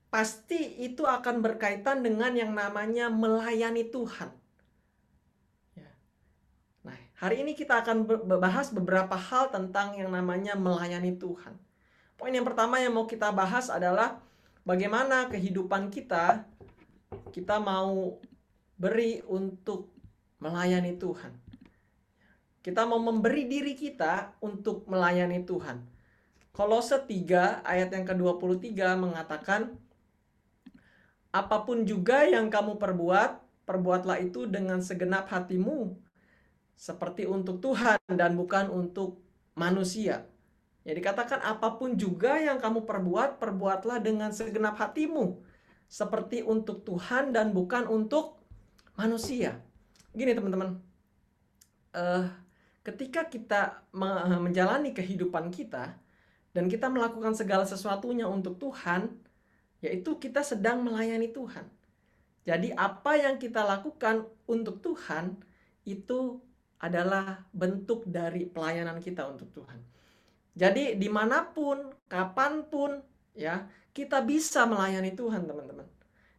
pasti 0.09 0.81
itu 0.81 1.05
akan 1.05 1.45
berkaitan 1.45 2.01
dengan 2.01 2.33
yang 2.33 2.49
namanya 2.49 3.13
melayani 3.13 3.85
Tuhan. 3.85 4.33
Ya. 5.77 5.89
Nah, 6.81 6.97
hari 7.21 7.45
ini 7.45 7.53
kita 7.53 7.85
akan 7.85 8.09
bahas 8.41 8.73
beberapa 8.73 9.13
hal 9.13 9.53
tentang 9.53 9.93
yang 10.01 10.09
namanya 10.09 10.57
melayani 10.57 11.13
Tuhan. 11.13 11.53
Poin 12.17 12.33
yang 12.33 12.47
pertama 12.47 12.81
yang 12.81 12.95
mau 12.95 13.05
kita 13.05 13.29
bahas 13.29 13.69
adalah 13.69 14.17
bagaimana 14.65 15.29
kehidupan 15.29 15.93
kita 15.93 16.47
kita 17.33 17.59
mau 17.59 18.19
beri 18.75 19.23
untuk 19.27 19.95
melayani 20.39 20.95
Tuhan. 20.99 21.33
Kita 22.59 22.83
mau 22.89 22.97
memberi 22.97 23.45
diri 23.45 23.77
kita 23.77 24.41
untuk 24.41 24.89
melayani 24.89 25.45
Tuhan. 25.45 25.85
Kolose 26.55 26.97
3 26.97 27.61
ayat 27.61 27.89
yang 27.91 28.05
ke-23 28.07 28.73
mengatakan 28.95 29.77
Apa 31.35 31.67
pun 31.67 31.83
juga 31.83 32.23
yang 32.23 32.47
kamu 32.47 32.79
perbuat, 32.79 33.43
perbuatlah 33.67 34.23
itu 34.23 34.47
dengan 34.47 34.79
segenap 34.79 35.27
hatimu, 35.27 35.99
seperti 36.79 37.27
untuk 37.27 37.59
Tuhan 37.59 37.99
dan 38.07 38.39
bukan 38.39 38.71
untuk 38.71 39.19
manusia. 39.51 40.23
Ya 40.87 40.93
dikatakan 40.95 41.43
apa 41.43 41.75
pun 41.75 41.99
juga 41.99 42.39
yang 42.39 42.55
kamu 42.55 42.87
perbuat, 42.87 43.41
perbuatlah 43.41 43.99
dengan 43.99 44.31
segenap 44.31 44.79
hatimu, 44.79 45.43
seperti 45.87 46.41
untuk 46.41 46.83
Tuhan 46.83 47.31
dan 47.31 47.53
bukan 47.53 47.87
untuk 47.87 48.41
manusia. 48.97 49.59
Gini 50.15 50.31
teman-teman, 50.31 50.79
uh, 51.95 52.25
ketika 52.85 53.27
kita 53.27 53.81
menjalani 53.91 54.93
kehidupan 54.93 55.49
kita 55.49 55.97
dan 56.55 56.65
kita 56.71 56.87
melakukan 56.87 57.35
segala 57.35 57.67
sesuatunya 57.67 58.29
untuk 58.29 58.61
Tuhan, 58.61 59.11
yaitu 59.83 60.17
kita 60.17 60.41
sedang 60.41 60.85
melayani 60.85 61.29
Tuhan. 61.33 61.67
Jadi 62.45 62.71
apa 62.77 63.17
yang 63.17 63.41
kita 63.41 63.65
lakukan 63.65 64.29
untuk 64.45 64.79
Tuhan 64.79 65.33
itu 65.83 66.39
adalah 66.77 67.41
bentuk 67.49 68.05
dari 68.05 68.45
pelayanan 68.45 69.01
kita 69.01 69.25
untuk 69.25 69.49
Tuhan. 69.49 69.81
Jadi 70.55 70.95
di 70.95 71.09
mana 71.09 71.43
pun, 71.43 71.91
kapan 72.07 72.63
pun, 72.69 73.01
ya 73.35 73.65
kita 73.95 74.19
bisa 74.19 74.67
melayani 74.67 75.15
Tuhan 75.15 75.47
teman-teman. 75.47 75.87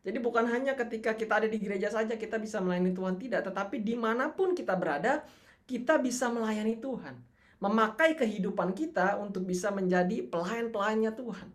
Jadi 0.04 0.18
bukan 0.20 0.44
hanya 0.46 0.76
ketika 0.76 1.16
kita 1.16 1.42
ada 1.42 1.48
di 1.48 1.58
gereja 1.58 1.90
saja 1.90 2.14
kita 2.14 2.36
bisa 2.36 2.60
melayani 2.60 2.92
Tuhan 2.92 3.16
tidak, 3.16 3.48
tetapi 3.48 3.80
di 3.80 3.96
mana 3.96 4.30
pun 4.30 4.52
kita 4.52 4.76
berada 4.76 5.24
kita 5.64 5.98
bisa 5.98 6.28
melayani 6.30 6.78
Tuhan. 6.78 7.16
Memakai 7.58 8.14
kehidupan 8.14 8.76
kita 8.76 9.16
untuk 9.18 9.48
bisa 9.48 9.72
menjadi 9.72 10.28
pelayan-pelayannya 10.28 11.12
Tuhan. 11.16 11.48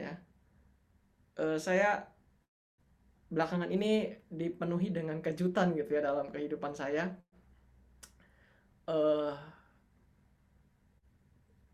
Ya, 0.00 0.18
uh, 1.38 1.60
saya 1.60 2.08
belakangan 3.28 3.68
ini 3.68 4.16
dipenuhi 4.32 4.88
dengan 4.90 5.20
kejutan 5.20 5.76
gitu 5.76 5.92
ya 5.92 6.08
dalam 6.08 6.32
kehidupan 6.32 6.72
saya. 6.72 7.14
Uh, 8.88 9.36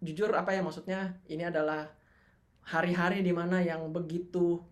jujur 0.02 0.34
apa 0.34 0.50
ya 0.50 0.60
maksudnya 0.66 1.16
ini 1.30 1.46
adalah 1.46 2.01
hari-hari 2.62 3.26
di 3.26 3.34
mana 3.34 3.58
yang 3.58 3.90
begitu 3.90 4.62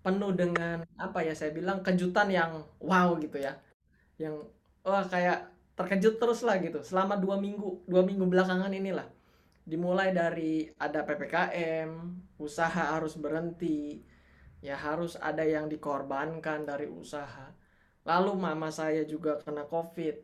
penuh 0.00 0.32
dengan 0.32 0.86
apa 0.96 1.20
ya 1.20 1.36
saya 1.36 1.52
bilang 1.52 1.84
kejutan 1.84 2.32
yang 2.32 2.64
wow 2.80 3.12
gitu 3.20 3.38
ya. 3.38 3.60
Yang 4.16 4.48
wah 4.86 5.04
kayak 5.04 5.52
terkejut 5.76 6.16
terus 6.16 6.40
lah 6.46 6.56
gitu. 6.58 6.80
Selama 6.80 7.20
dua 7.20 7.36
minggu 7.36 7.84
dua 7.84 8.02
minggu 8.02 8.24
belakangan 8.24 8.72
inilah. 8.72 9.06
Dimulai 9.68 10.16
dari 10.16 10.64
ada 10.80 11.04
ppkm 11.04 11.90
usaha 12.40 12.96
harus 12.96 13.20
berhenti 13.20 14.00
ya 14.64 14.74
harus 14.74 15.14
ada 15.20 15.44
yang 15.44 15.68
dikorbankan 15.68 16.64
dari 16.64 16.88
usaha. 16.88 17.52
Lalu 18.08 18.32
mama 18.40 18.72
saya 18.72 19.04
juga 19.04 19.36
kena 19.44 19.68
covid. 19.68 20.16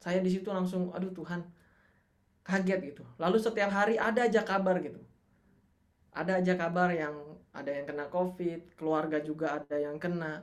Saya 0.00 0.24
di 0.24 0.30
situ 0.32 0.48
langsung 0.48 0.88
aduh 0.96 1.12
Tuhan. 1.12 1.44
Kaget 2.48 2.80
gitu. 2.96 3.04
Lalu 3.20 3.36
setiap 3.36 3.68
hari 3.68 4.00
ada 4.00 4.24
aja 4.24 4.40
kabar 4.40 4.80
gitu 4.80 5.07
ada 6.18 6.42
aja 6.42 6.58
kabar 6.58 6.90
yang 6.90 7.14
ada 7.54 7.70
yang 7.70 7.86
kena 7.86 8.10
covid 8.10 8.74
keluarga 8.74 9.22
juga 9.22 9.62
ada 9.62 9.76
yang 9.78 9.96
kena. 10.02 10.42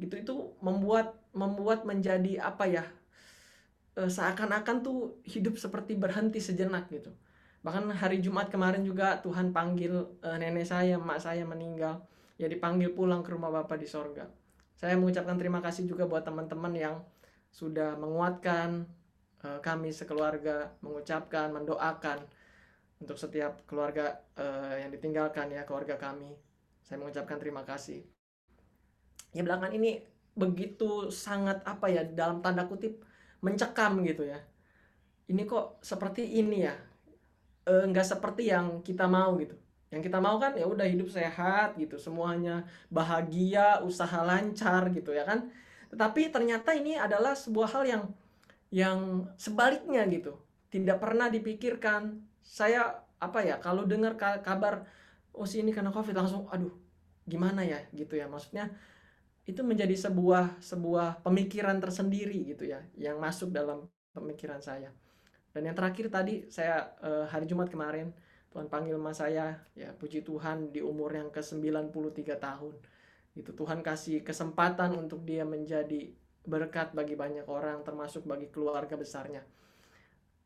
Gitu 0.00 0.24
itu 0.24 0.34
membuat 0.64 1.12
membuat 1.36 1.84
menjadi 1.84 2.40
apa 2.40 2.64
ya 2.64 2.84
eh, 4.00 4.08
seakan-akan 4.08 4.76
tuh 4.80 5.20
hidup 5.28 5.60
seperti 5.60 5.94
berhenti 6.00 6.40
sejenak 6.40 6.88
gitu. 6.88 7.12
Bahkan 7.62 7.94
hari 7.94 8.18
Jumat 8.18 8.50
kemarin 8.50 8.82
juga 8.82 9.22
Tuhan 9.22 9.54
panggil 9.54 9.94
uh, 10.18 10.36
nenek 10.36 10.66
saya 10.66 10.98
emak 10.98 11.22
saya 11.22 11.46
meninggal. 11.46 12.02
Ya 12.34 12.50
dipanggil 12.50 12.90
pulang 12.90 13.22
ke 13.22 13.30
rumah 13.30 13.54
Bapak 13.54 13.78
di 13.78 13.86
sorga. 13.86 14.26
Saya 14.74 14.98
mengucapkan 14.98 15.38
terima 15.38 15.62
kasih 15.62 15.86
juga 15.86 16.10
buat 16.10 16.26
teman-teman 16.26 16.74
yang 16.74 16.96
sudah 17.54 17.94
menguatkan 18.02 18.82
uh, 19.46 19.62
kami 19.62 19.94
sekeluarga 19.94 20.74
mengucapkan 20.82 21.54
mendoakan 21.54 22.26
untuk 23.02 23.18
setiap 23.18 23.66
keluarga 23.66 24.22
uh, 24.38 24.78
yang 24.78 24.94
ditinggalkan 24.94 25.50
ya 25.50 25.66
keluarga 25.66 25.98
kami. 25.98 26.38
Saya 26.86 27.02
mengucapkan 27.02 27.36
terima 27.42 27.66
kasih. 27.66 28.06
Ya 29.34 29.42
belakangan 29.42 29.74
ini 29.74 30.06
begitu 30.32 31.10
sangat 31.12 31.60
apa 31.66 31.90
ya 31.90 32.06
dalam 32.06 32.40
tanda 32.40 32.64
kutip 32.64 33.02
mencekam 33.42 34.06
gitu 34.06 34.22
ya. 34.22 34.38
Ini 35.26 35.42
kok 35.44 35.82
seperti 35.82 36.38
ini 36.38 36.62
ya? 36.62 36.74
Nggak 37.66 38.06
uh, 38.06 38.10
seperti 38.16 38.48
yang 38.54 38.80
kita 38.86 39.10
mau 39.10 39.34
gitu. 39.42 39.58
Yang 39.92 40.08
kita 40.08 40.18
mau 40.24 40.40
kan 40.40 40.56
ya 40.56 40.64
udah 40.64 40.88
hidup 40.88 41.12
sehat 41.12 41.76
gitu 41.76 42.00
semuanya 42.00 42.64
bahagia 42.88 43.84
usaha 43.84 44.24
lancar 44.24 44.88
gitu 44.94 45.12
ya 45.12 45.26
kan. 45.26 45.50
Tetapi 45.92 46.32
ternyata 46.32 46.72
ini 46.72 46.96
adalah 46.96 47.36
sebuah 47.36 47.68
hal 47.76 47.84
yang 47.84 48.04
yang 48.72 48.98
sebaliknya 49.36 50.08
gitu. 50.08 50.38
Tidak 50.72 50.96
pernah 50.96 51.28
dipikirkan 51.28 52.31
saya 52.42 53.06
apa 53.22 53.40
ya 53.46 53.56
kalau 53.62 53.86
dengar 53.86 54.18
kabar 54.18 54.84
oh 55.32 55.46
si 55.46 55.62
ini 55.62 55.70
kena 55.70 55.94
covid 55.94 56.14
langsung 56.18 56.50
aduh 56.50 56.74
gimana 57.24 57.62
ya 57.62 57.78
gitu 57.94 58.18
ya 58.18 58.26
maksudnya 58.26 58.68
itu 59.42 59.62
menjadi 59.66 59.94
sebuah 59.94 60.62
sebuah 60.62 61.22
pemikiran 61.26 61.78
tersendiri 61.82 62.46
gitu 62.54 62.66
ya 62.66 62.82
yang 62.94 63.18
masuk 63.18 63.50
dalam 63.50 63.86
pemikiran 64.14 64.62
saya 64.62 64.92
Dan 65.52 65.68
yang 65.68 65.76
terakhir 65.76 66.08
tadi 66.08 66.48
saya 66.48 66.96
uh, 67.04 67.28
hari 67.28 67.44
Jumat 67.44 67.68
kemarin 67.68 68.08
Tuhan 68.48 68.72
panggil 68.72 68.96
mas 68.96 69.20
saya 69.20 69.60
ya 69.76 69.92
puji 69.92 70.24
Tuhan 70.24 70.72
di 70.72 70.80
umur 70.80 71.12
yang 71.12 71.28
ke-93 71.28 72.40
tahun. 72.40 72.74
Itu 73.36 73.52
Tuhan 73.52 73.84
kasih 73.84 74.24
kesempatan 74.24 74.96
untuk 74.96 75.28
dia 75.28 75.44
menjadi 75.44 76.08
berkat 76.48 76.96
bagi 76.96 77.16
banyak 77.16 77.44
orang 77.48 77.84
termasuk 77.84 78.24
bagi 78.24 78.48
keluarga 78.48 78.96
besarnya. 78.96 79.44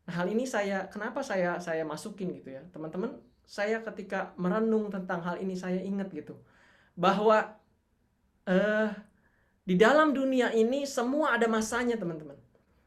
Nah, 0.07 0.23
hal 0.23 0.27
ini 0.31 0.47
saya 0.47 0.87
kenapa 0.87 1.21
saya 1.27 1.59
saya 1.59 1.83
masukin 1.83 2.31
gitu 2.39 2.55
ya. 2.55 2.63
Teman-teman, 2.71 3.19
saya 3.43 3.83
ketika 3.83 4.35
merenung 4.39 4.91
tentang 4.91 5.23
hal 5.23 5.39
ini 5.43 5.59
saya 5.59 5.83
ingat 5.83 6.11
gitu 6.15 6.39
bahwa 6.95 7.59
eh 8.47 8.91
di 9.67 9.75
dalam 9.75 10.15
dunia 10.15 10.55
ini 10.55 10.87
semua 10.87 11.35
ada 11.35 11.51
masanya, 11.51 11.99
teman-teman. 11.99 12.39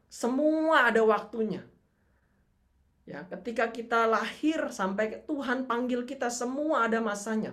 Semua 0.08 0.88
ada 0.88 1.04
waktunya. 1.04 1.60
Ya, 3.04 3.28
ketika 3.28 3.68
kita 3.68 4.08
lahir 4.08 4.72
sampai 4.72 5.20
Tuhan 5.28 5.68
panggil 5.68 6.08
kita 6.08 6.32
semua 6.32 6.88
ada 6.88 7.04
masanya. 7.04 7.52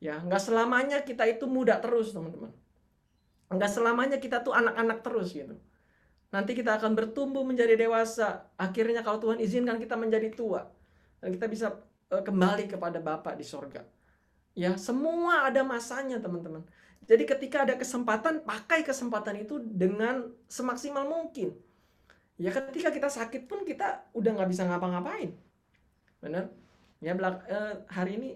Ya, 0.00 0.16
nggak 0.18 0.42
selamanya 0.42 1.04
kita 1.04 1.28
itu 1.28 1.44
muda 1.44 1.76
terus, 1.78 2.16
teman-teman. 2.16 2.56
Nggak 3.52 3.70
selamanya 3.70 4.16
kita 4.16 4.40
tuh 4.40 4.56
anak-anak 4.56 5.04
terus 5.04 5.36
gitu. 5.36 5.60
Nanti 6.32 6.56
kita 6.56 6.80
akan 6.80 6.96
bertumbuh 6.96 7.44
menjadi 7.44 7.76
dewasa. 7.76 8.48
Akhirnya 8.56 9.04
kalau 9.04 9.20
Tuhan 9.20 9.38
izinkan 9.38 9.76
kita 9.76 9.94
menjadi 10.00 10.32
tua. 10.32 10.64
Dan 11.20 11.36
kita 11.36 11.46
bisa 11.46 11.66
uh, 12.08 12.24
kembali 12.24 12.72
kepada 12.72 12.98
Bapa 12.98 13.36
di 13.36 13.44
sorga. 13.44 13.84
Ya, 14.56 14.74
semua 14.80 15.48
ada 15.48 15.60
masanya, 15.60 16.16
teman-teman. 16.18 16.64
Jadi 17.04 17.24
ketika 17.28 17.68
ada 17.68 17.76
kesempatan, 17.76 18.42
pakai 18.42 18.80
kesempatan 18.80 19.44
itu 19.44 19.60
dengan 19.60 20.32
semaksimal 20.48 21.04
mungkin 21.04 21.52
ya 22.42 22.50
ketika 22.50 22.90
kita 22.90 23.06
sakit 23.06 23.46
pun 23.46 23.62
kita 23.62 24.08
udah 24.18 24.30
nggak 24.34 24.50
bisa 24.50 24.66
ngapa-ngapain 24.66 25.30
bener 26.18 26.50
ya 26.98 27.14
belak 27.14 27.46
eh, 27.46 27.74
hari 27.86 28.18
ini 28.18 28.30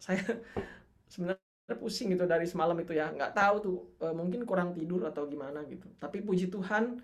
saya 0.00 0.20
sebenarnya 1.12 1.76
pusing 1.76 2.16
gitu 2.16 2.24
dari 2.24 2.48
semalam 2.48 2.76
itu 2.80 2.96
ya 2.96 3.12
nggak 3.12 3.36
tahu 3.36 3.56
tuh 3.60 3.76
eh, 4.00 4.14
mungkin 4.16 4.48
kurang 4.48 4.72
tidur 4.72 5.04
atau 5.04 5.28
gimana 5.28 5.60
gitu 5.68 5.92
tapi 6.00 6.24
puji 6.24 6.48
Tuhan 6.48 7.00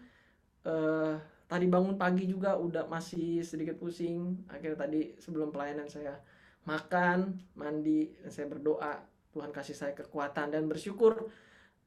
eh, 0.67 1.15
tadi 1.47 1.67
bangun 1.71 1.95
pagi 1.95 2.27
juga 2.27 2.59
udah 2.59 2.91
masih 2.91 3.41
sedikit 3.47 3.79
pusing 3.79 4.47
akhirnya 4.51 4.83
tadi 4.83 5.15
sebelum 5.23 5.55
pelayanan 5.55 5.87
saya 5.87 6.19
makan 6.67 7.39
mandi 7.55 8.11
saya 8.27 8.51
berdoa 8.51 8.99
Tuhan 9.31 9.55
kasih 9.55 9.77
saya 9.79 9.93
kekuatan 9.95 10.51
dan 10.51 10.67
bersyukur 10.67 11.31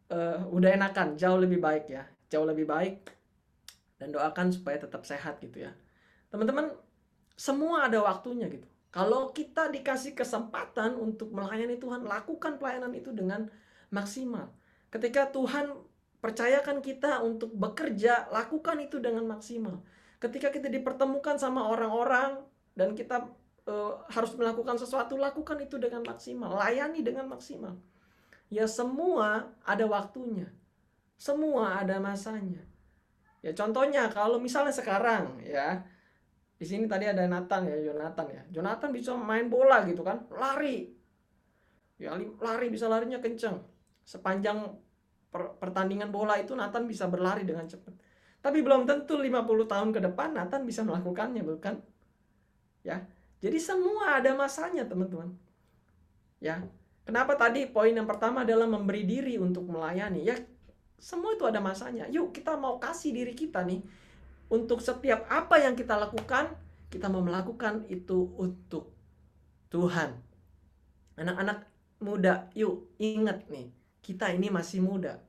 uh, 0.08 0.40
udah 0.48 0.70
enakan 0.80 1.20
jauh 1.20 1.36
lebih 1.36 1.60
baik 1.60 1.92
ya 1.92 2.08
jauh 2.32 2.48
lebih 2.48 2.64
baik 2.64 3.20
dan 4.00 4.16
doakan 4.16 4.50
supaya 4.50 4.80
tetap 4.80 5.04
sehat 5.04 5.44
gitu 5.44 5.68
ya. 5.68 5.76
Teman-teman, 6.32 6.72
semua 7.36 7.86
ada 7.92 8.00
waktunya 8.00 8.48
gitu. 8.48 8.66
Kalau 8.90 9.30
kita 9.36 9.70
dikasih 9.70 10.18
kesempatan 10.18 10.98
untuk 10.98 11.30
melayani 11.30 11.78
Tuhan, 11.78 12.08
lakukan 12.08 12.58
pelayanan 12.58 12.96
itu 12.96 13.14
dengan 13.14 13.46
maksimal. 13.94 14.50
Ketika 14.90 15.30
Tuhan 15.30 15.78
percayakan 16.20 16.84
kita 16.84 17.24
untuk 17.24 17.56
bekerja, 17.56 18.28
lakukan 18.32 18.80
itu 18.84 19.00
dengan 19.00 19.24
maksimal. 19.28 19.80
Ketika 20.20 20.52
kita 20.52 20.68
dipertemukan 20.68 21.40
sama 21.40 21.72
orang-orang 21.72 22.44
dan 22.76 22.92
kita 22.92 23.24
e, 23.64 23.74
harus 24.12 24.36
melakukan 24.36 24.76
sesuatu, 24.76 25.16
lakukan 25.16 25.56
itu 25.64 25.80
dengan 25.80 26.04
maksimal, 26.04 26.60
layani 26.60 27.00
dengan 27.00 27.32
maksimal. 27.32 27.80
Ya 28.52 28.68
semua 28.68 29.56
ada 29.64 29.88
waktunya. 29.88 30.52
Semua 31.16 31.80
ada 31.80 32.04
masanya. 32.04 32.68
Ya 33.40 33.56
contohnya 33.56 34.12
kalau 34.12 34.36
misalnya 34.44 34.76
sekarang 34.76 35.40
ya 35.40 35.88
di 36.60 36.68
sini 36.68 36.92
tadi 36.92 37.08
ada 37.08 37.24
Nathan 37.24 37.72
ya 37.72 37.80
Jonathan 37.80 38.28
ya. 38.28 38.44
Jonathan 38.60 38.92
bisa 38.92 39.16
main 39.16 39.48
bola 39.48 39.88
gitu 39.88 40.04
kan, 40.04 40.28
lari. 40.36 40.92
Ya 41.96 42.12
lari 42.20 42.68
bisa 42.68 42.92
larinya 42.92 43.24
kenceng. 43.24 43.64
Sepanjang 44.04 44.68
per 45.30 45.56
pertandingan 45.62 46.10
bola 46.10 46.38
itu 46.42 46.58
Nathan 46.58 46.90
bisa 46.90 47.06
berlari 47.06 47.46
dengan 47.46 47.70
cepat. 47.70 47.94
Tapi 48.40 48.64
belum 48.64 48.88
tentu 48.88 49.20
50 49.20 49.46
tahun 49.68 49.90
ke 49.94 50.00
depan 50.12 50.34
Nathan 50.34 50.64
bisa 50.66 50.82
melakukannya, 50.82 51.44
bukan? 51.44 51.76
Ya. 52.84 53.06
Jadi 53.40 53.60
semua 53.60 54.20
ada 54.20 54.36
masanya, 54.36 54.84
teman-teman. 54.88 55.32
Ya. 56.44 56.64
Kenapa 57.04 57.36
tadi 57.36 57.66
poin 57.68 57.92
yang 57.92 58.06
pertama 58.06 58.46
adalah 58.46 58.70
memberi 58.70 59.04
diri 59.04 59.36
untuk 59.42 59.66
melayani? 59.66 60.24
Ya, 60.24 60.38
semua 61.00 61.34
itu 61.34 61.48
ada 61.48 61.64
masanya. 61.64 62.06
Yuk 62.12 62.36
kita 62.36 62.60
mau 62.60 62.78
kasih 62.78 63.16
diri 63.16 63.34
kita 63.34 63.64
nih 63.64 63.82
untuk 64.52 64.84
setiap 64.84 65.26
apa 65.32 65.62
yang 65.62 65.74
kita 65.78 65.96
lakukan, 65.96 66.54
kita 66.90 67.08
mau 67.08 67.24
melakukan 67.24 67.86
itu 67.88 68.34
untuk 68.36 68.92
Tuhan. 69.70 70.18
Anak-anak 71.16 71.70
muda, 72.02 72.50
yuk 72.58 72.90
ingat 72.98 73.46
nih, 73.48 73.70
kita 74.00 74.32
ini 74.32 74.48
masih 74.50 74.84
muda. 74.84 75.20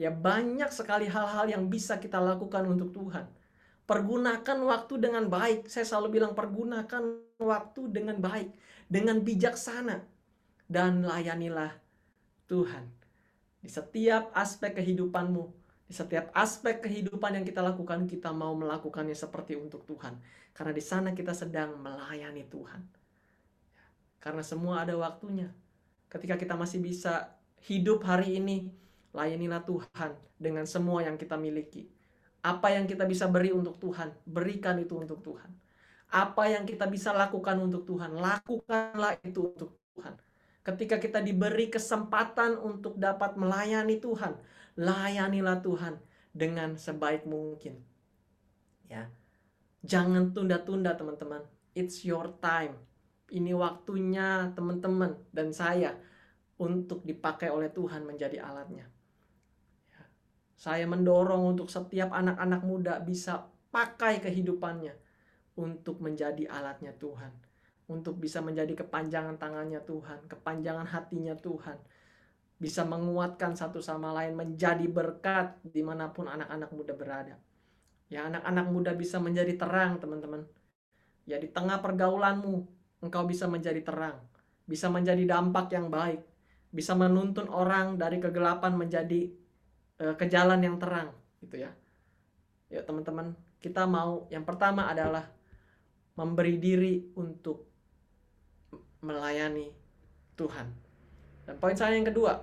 Ya 0.00 0.08
banyak 0.08 0.72
sekali 0.72 1.06
hal-hal 1.06 1.46
yang 1.52 1.68
bisa 1.68 2.00
kita 2.00 2.16
lakukan 2.18 2.64
untuk 2.64 2.90
Tuhan. 2.96 3.28
Pergunakan 3.84 4.58
waktu 4.64 4.94
dengan 4.96 5.28
baik. 5.28 5.68
Saya 5.68 5.84
selalu 5.84 6.22
bilang 6.22 6.32
pergunakan 6.32 7.02
waktu 7.36 7.82
dengan 7.92 8.16
baik, 8.22 8.50
dengan 8.88 9.20
bijaksana 9.20 10.00
dan 10.70 11.04
layanilah 11.04 11.76
Tuhan. 12.48 12.88
Di 13.62 13.68
setiap 13.68 14.32
aspek 14.32 14.74
kehidupanmu, 14.80 15.44
di 15.86 15.94
setiap 15.94 16.32
aspek 16.32 16.80
kehidupan 16.80 17.36
yang 17.36 17.44
kita 17.44 17.60
lakukan, 17.60 18.08
kita 18.08 18.32
mau 18.32 18.56
melakukannya 18.56 19.14
seperti 19.14 19.60
untuk 19.60 19.84
Tuhan. 19.84 20.16
Karena 20.56 20.72
di 20.72 20.80
sana 20.80 21.12
kita 21.12 21.36
sedang 21.36 21.76
melayani 21.76 22.48
Tuhan. 22.48 22.80
Karena 24.22 24.40
semua 24.40 24.86
ada 24.86 24.96
waktunya. 24.96 25.52
Ketika 26.08 26.40
kita 26.40 26.56
masih 26.56 26.80
bisa 26.80 27.34
hidup 27.66 28.02
hari 28.02 28.42
ini, 28.42 28.70
layanilah 29.14 29.62
Tuhan 29.62 30.18
dengan 30.38 30.66
semua 30.66 31.06
yang 31.06 31.14
kita 31.14 31.38
miliki. 31.38 31.86
Apa 32.42 32.74
yang 32.74 32.90
kita 32.90 33.06
bisa 33.06 33.30
beri 33.30 33.54
untuk 33.54 33.78
Tuhan, 33.78 34.10
berikan 34.26 34.74
itu 34.82 34.98
untuk 34.98 35.22
Tuhan. 35.22 35.46
Apa 36.12 36.50
yang 36.50 36.66
kita 36.66 36.90
bisa 36.90 37.14
lakukan 37.14 37.56
untuk 37.62 37.86
Tuhan, 37.86 38.18
lakukanlah 38.18 39.16
itu 39.22 39.54
untuk 39.54 39.78
Tuhan. 39.94 40.18
Ketika 40.62 40.98
kita 40.98 41.22
diberi 41.22 41.70
kesempatan 41.70 42.58
untuk 42.58 42.98
dapat 42.98 43.38
melayani 43.38 44.02
Tuhan, 44.02 44.34
layanilah 44.78 45.62
Tuhan 45.62 45.98
dengan 46.34 46.74
sebaik 46.74 47.26
mungkin. 47.26 47.78
Ya. 48.90 49.08
Jangan 49.82 50.30
tunda-tunda 50.30 50.94
teman-teman. 50.94 51.42
It's 51.74 52.06
your 52.06 52.30
time. 52.38 52.78
Ini 53.32 53.56
waktunya 53.56 54.52
teman-teman 54.52 55.16
dan 55.32 55.50
saya 55.56 55.96
untuk 56.60 57.06
dipakai 57.06 57.48
oleh 57.48 57.72
Tuhan 57.72 58.04
menjadi 58.04 58.42
alatnya. 58.42 58.90
Ya. 59.88 60.04
Saya 60.58 60.84
mendorong 60.84 61.56
untuk 61.56 61.72
setiap 61.72 62.12
anak-anak 62.12 62.62
muda 62.66 63.00
bisa 63.00 63.48
pakai 63.72 64.20
kehidupannya 64.20 64.92
untuk 65.56 66.00
menjadi 66.04 66.48
alatnya 66.48 66.92
Tuhan 66.96 67.52
untuk 67.92 68.16
bisa 68.16 68.40
menjadi 68.40 68.72
kepanjangan 68.72 69.36
tangannya 69.36 69.84
Tuhan, 69.84 70.24
kepanjangan 70.30 70.88
hatinya 70.88 71.36
Tuhan, 71.36 71.76
bisa 72.56 72.86
menguatkan 72.88 73.52
satu 73.52 73.84
sama 73.84 74.16
lain, 74.16 74.32
menjadi 74.32 74.88
berkat 74.88 75.60
di 75.66 75.84
mana 75.84 76.08
pun 76.08 76.30
anak-anak 76.30 76.70
muda 76.72 76.96
berada. 76.96 77.36
Ya 78.08 78.28
anak-anak 78.28 78.66
muda 78.72 78.92
bisa 78.96 79.20
menjadi 79.20 79.56
terang 79.56 80.00
teman-teman. 80.00 80.48
Ya 81.28 81.36
di 81.36 81.48
tengah 81.52 81.80
pergaulanmu, 81.84 82.66
engkau 83.04 83.24
bisa 83.28 83.44
menjadi 83.46 83.84
terang, 83.84 84.24
bisa 84.64 84.88
menjadi 84.88 85.22
dampak 85.26 85.70
yang 85.72 85.92
baik, 85.92 86.20
bisa 86.72 86.96
menuntun 86.96 87.52
orang 87.52 88.00
dari 88.00 88.16
kegelapan 88.16 88.72
menjadi 88.74 89.28
uh, 90.00 90.16
ke 90.16 90.24
jalan 90.26 90.64
yang 90.64 90.80
terang, 90.80 91.12
gitu 91.44 91.60
ya. 91.60 91.70
Ya 92.72 92.80
teman-teman, 92.80 93.36
kita 93.60 93.84
mau 93.84 94.24
yang 94.32 94.48
pertama 94.48 94.88
adalah 94.88 95.28
memberi 96.16 96.56
diri 96.56 97.12
untuk 97.12 97.68
melayani 99.04 99.68
Tuhan. 100.34 100.72
Dan 101.44 101.60
poin 101.60 101.76
saya 101.76 102.00
yang 102.00 102.08
kedua, 102.08 102.40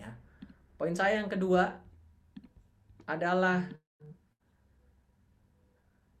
ya, 0.00 0.10
poin 0.80 0.96
saya 0.96 1.20
yang 1.20 1.28
kedua 1.28 1.76
adalah 3.04 3.68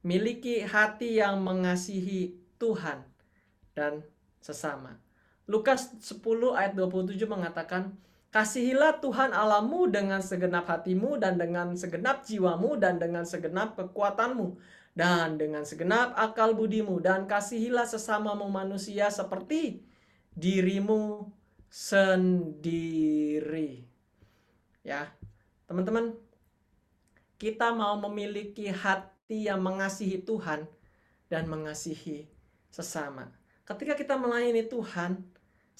miliki 0.04 0.64
hati 0.64 1.20
yang 1.20 1.40
mengasihi 1.40 2.36
Tuhan 2.60 3.04
dan 3.72 4.04
sesama. 4.40 4.96
Lukas 5.50 5.90
10 5.98 6.22
ayat 6.54 6.78
27 6.78 7.26
mengatakan, 7.26 7.98
Kasihilah 8.30 9.02
Tuhan 9.02 9.34
Allahmu 9.34 9.90
dengan 9.90 10.22
segenap 10.22 10.70
hatimu 10.70 11.18
dan 11.18 11.34
dengan 11.34 11.74
segenap 11.74 12.22
jiwamu 12.22 12.78
dan 12.78 13.02
dengan 13.02 13.26
segenap 13.26 13.74
kekuatanmu 13.74 14.54
dan 14.94 15.34
dengan 15.34 15.66
segenap 15.66 16.14
akal 16.14 16.54
budimu 16.54 17.02
dan 17.02 17.26
kasihilah 17.26 17.90
sesamamu 17.90 18.46
manusia 18.46 19.10
seperti 19.10 19.82
dirimu 20.30 21.26
sendiri. 21.66 23.02
Ya, 24.86 25.10
teman-teman, 25.66 26.14
kita 27.34 27.74
mau 27.74 27.98
memiliki 27.98 28.70
hati 28.70 29.10
hati 29.30 29.46
yang 29.46 29.62
mengasihi 29.62 30.26
Tuhan 30.26 30.66
dan 31.30 31.46
mengasihi 31.46 32.26
sesama. 32.66 33.30
Ketika 33.62 33.94
kita 33.94 34.18
melayani 34.18 34.66
Tuhan, 34.66 35.22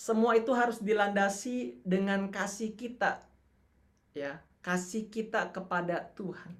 semua 0.01 0.33
itu 0.33 0.57
harus 0.57 0.81
dilandasi 0.81 1.85
dengan 1.85 2.33
kasih 2.33 2.73
kita. 2.73 3.21
Ya, 4.17 4.41
kasih 4.65 5.13
kita 5.13 5.53
kepada 5.53 6.09
Tuhan. 6.17 6.57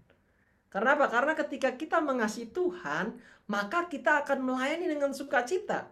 Karena 0.69 0.93
apa? 0.93 1.09
Karena 1.09 1.33
ketika 1.33 1.73
kita 1.73 2.05
mengasihi 2.05 2.53
Tuhan, 2.53 3.17
maka 3.49 3.89
kita 3.89 4.21
akan 4.21 4.45
melayani 4.45 4.93
dengan 4.93 5.17
sukacita. 5.17 5.89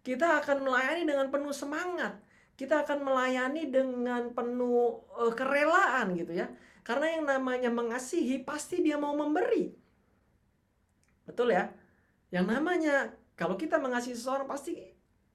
Kita 0.00 0.40
akan 0.40 0.64
melayani 0.64 1.04
dengan 1.04 1.28
penuh 1.28 1.52
semangat. 1.52 2.16
Kita 2.56 2.80
akan 2.80 3.04
melayani 3.04 3.68
dengan 3.68 4.32
penuh 4.32 5.04
uh, 5.20 5.36
kerelaan 5.36 6.16
gitu 6.16 6.32
ya. 6.32 6.48
Karena 6.80 7.12
yang 7.12 7.28
namanya 7.28 7.68
mengasihi 7.68 8.40
pasti 8.40 8.80
dia 8.80 8.96
mau 8.96 9.12
memberi. 9.12 9.68
Betul 11.28 11.52
ya? 11.52 11.68
Yang 12.32 12.46
namanya 12.56 13.12
kalau 13.36 13.60
kita 13.60 13.76
mengasihi 13.76 14.16
seseorang 14.16 14.48
pasti 14.48 14.89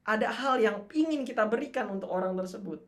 ada 0.05 0.29
hal 0.29 0.61
yang 0.61 0.85
ingin 0.93 1.25
kita 1.25 1.49
berikan 1.49 1.89
untuk 1.89 2.13
orang 2.13 2.37
tersebut. 2.37 2.85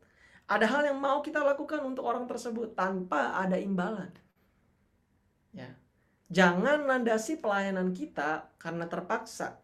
Ada 0.48 0.64
hal 0.70 0.82
yang 0.88 0.98
mau 1.02 1.20
kita 1.20 1.42
lakukan 1.42 1.82
untuk 1.82 2.06
orang 2.06 2.24
tersebut 2.24 2.72
tanpa 2.78 3.36
ada 3.36 3.58
imbalan. 3.58 4.08
Ya. 5.52 5.74
Jangan 6.30 6.86
landasi 6.86 7.42
pelayanan 7.42 7.90
kita 7.92 8.54
karena 8.56 8.86
terpaksa. 8.86 9.58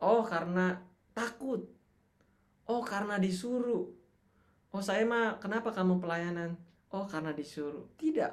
Oh, 0.00 0.24
karena 0.24 0.80
takut. 1.12 1.68
Oh, 2.64 2.82
karena 2.82 3.20
disuruh. 3.20 3.86
Oh, 4.72 4.82
saya 4.82 5.04
mah 5.04 5.36
kenapa 5.38 5.70
kamu 5.70 6.00
pelayanan? 6.00 6.56
Oh, 6.90 7.04
karena 7.04 7.36
disuruh. 7.36 7.86
Tidak. 8.00 8.32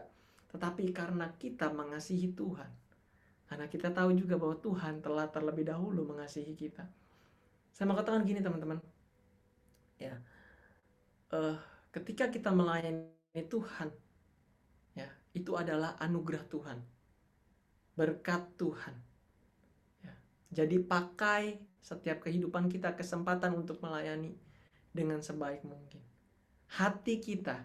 Tetapi 0.56 0.88
karena 0.96 1.30
kita 1.36 1.68
mengasihi 1.74 2.32
Tuhan. 2.32 2.72
Karena 3.46 3.68
kita 3.70 3.92
tahu 3.94 4.16
juga 4.18 4.40
bahwa 4.40 4.58
Tuhan 4.58 5.04
telah 5.04 5.28
terlebih 5.30 5.68
dahulu 5.68 6.10
mengasihi 6.10 6.56
kita. 6.58 6.90
Saya 7.76 7.92
mau 7.92 8.00
katakan 8.00 8.24
gini 8.24 8.40
teman-teman. 8.40 8.80
Ya. 10.00 10.16
Uh, 11.28 11.60
ketika 11.92 12.32
kita 12.32 12.48
melayani 12.56 13.12
Tuhan, 13.52 13.92
ya, 14.96 15.12
itu 15.36 15.60
adalah 15.60 16.00
anugerah 16.00 16.48
Tuhan. 16.48 16.80
Berkat 18.00 18.48
Tuhan. 18.56 18.96
Ya. 20.08 20.16
Jadi 20.56 20.80
pakai 20.88 21.60
setiap 21.84 22.24
kehidupan 22.24 22.72
kita 22.72 22.96
kesempatan 22.96 23.52
untuk 23.60 23.84
melayani 23.84 24.40
dengan 24.96 25.20
sebaik 25.20 25.68
mungkin. 25.68 26.00
Hati 26.80 27.20
kita 27.20 27.60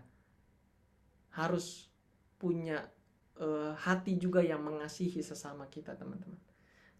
harus 1.38 1.86
punya 2.34 2.82
uh, 3.38 3.78
hati 3.78 4.18
juga 4.18 4.42
yang 4.42 4.58
mengasihi 4.66 5.22
sesama 5.22 5.70
kita, 5.70 5.94
teman-teman. 5.94 6.49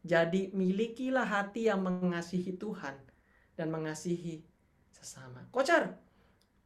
Jadi 0.01 0.49
milikilah 0.57 1.29
hati 1.29 1.69
yang 1.69 1.85
mengasihi 1.85 2.57
Tuhan 2.57 2.97
dan 3.53 3.69
mengasihi 3.69 4.41
sesama. 4.97 5.45
Kocar, 5.53 5.93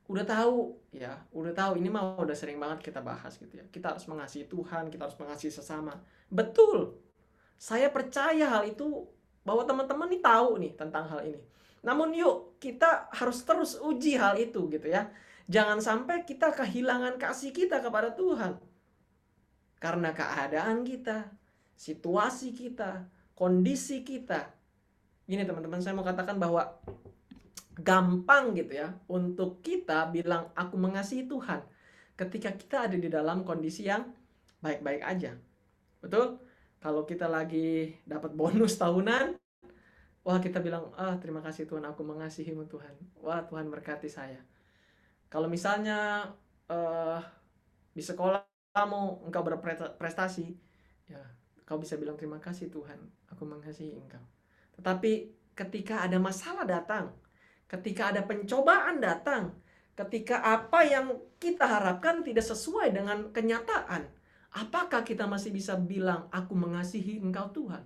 udah 0.06 0.22
tahu 0.22 0.78
ya, 0.94 1.18
udah 1.34 1.50
tahu 1.50 1.82
ini 1.82 1.90
mah 1.90 2.14
udah 2.22 2.36
sering 2.36 2.62
banget 2.62 2.90
kita 2.90 3.02
bahas 3.02 3.34
gitu 3.34 3.58
ya. 3.58 3.66
Kita 3.66 3.94
harus 3.96 4.06
mengasihi 4.06 4.46
Tuhan, 4.46 4.86
kita 4.86 5.10
harus 5.10 5.18
mengasihi 5.18 5.50
sesama. 5.50 5.98
Betul. 6.30 6.94
Saya 7.58 7.90
percaya 7.90 8.46
hal 8.46 8.70
itu 8.70 9.06
bahwa 9.42 9.66
teman-teman 9.66 10.08
nih 10.10 10.22
tahu 10.22 10.50
nih 10.62 10.72
tentang 10.78 11.10
hal 11.10 11.20
ini. 11.26 11.42
Namun 11.84 12.14
yuk 12.16 12.56
kita 12.62 13.12
harus 13.12 13.42
terus 13.44 13.76
uji 13.82 14.16
hal 14.16 14.38
itu 14.38 14.70
gitu 14.70 14.88
ya. 14.88 15.10
Jangan 15.50 15.82
sampai 15.82 16.24
kita 16.24 16.54
kehilangan 16.56 17.20
kasih 17.20 17.52
kita 17.52 17.84
kepada 17.84 18.16
Tuhan 18.16 18.56
karena 19.76 20.16
keadaan 20.16 20.80
kita, 20.80 21.28
situasi 21.76 22.56
kita, 22.56 23.04
kondisi 23.34 24.06
kita. 24.06 24.50
Ini 25.26 25.42
teman-teman 25.42 25.82
saya 25.82 25.94
mau 25.94 26.06
katakan 26.06 26.38
bahwa 26.38 26.78
gampang 27.74 28.54
gitu 28.54 28.78
ya 28.78 28.94
untuk 29.10 29.58
kita 29.58 30.06
bilang 30.14 30.54
aku 30.54 30.78
mengasihi 30.78 31.26
Tuhan 31.26 31.58
ketika 32.14 32.54
kita 32.54 32.86
ada 32.86 32.94
di 32.94 33.10
dalam 33.10 33.42
kondisi 33.42 33.90
yang 33.90 34.14
baik-baik 34.62 35.02
aja. 35.02 35.34
Betul? 35.98 36.38
Kalau 36.78 37.02
kita 37.02 37.26
lagi 37.26 37.98
dapat 38.06 38.36
bonus 38.38 38.78
tahunan, 38.78 39.34
wah 40.22 40.38
kita 40.38 40.62
bilang, 40.62 40.94
ah 40.94 41.18
terima 41.18 41.42
kasih 41.42 41.66
Tuhan 41.66 41.82
aku 41.82 42.06
mengasihimu 42.06 42.70
Tuhan. 42.70 42.94
Wah 43.24 43.42
Tuhan 43.48 43.66
berkati 43.72 44.06
saya. 44.06 44.38
Kalau 45.26 45.50
misalnya 45.50 46.30
uh, 46.70 47.18
di 47.90 48.02
sekolah 48.04 48.44
kamu 48.74 49.30
engkau 49.30 49.42
berprestasi 49.46 50.50
ya 51.06 51.22
kau 51.62 51.78
bisa 51.78 51.94
bilang 51.94 52.18
terima 52.18 52.42
kasih 52.42 52.68
Tuhan 52.68 52.98
aku 53.34 53.42
mengasihi 53.44 53.98
engkau 53.98 54.22
tetapi 54.78 55.34
ketika 55.58 56.06
ada 56.06 56.22
masalah 56.22 56.62
datang 56.62 57.10
ketika 57.66 58.14
ada 58.14 58.22
pencobaan 58.22 59.02
datang 59.02 59.52
ketika 59.98 60.42
apa 60.42 60.86
yang 60.86 61.18
kita 61.42 61.66
harapkan 61.66 62.22
tidak 62.22 62.46
sesuai 62.46 62.94
dengan 62.94 63.34
kenyataan 63.34 64.06
apakah 64.54 65.02
kita 65.02 65.26
masih 65.26 65.50
bisa 65.50 65.74
bilang 65.74 66.30
aku 66.30 66.54
mengasihi 66.54 67.18
engkau 67.18 67.50
Tuhan 67.50 67.82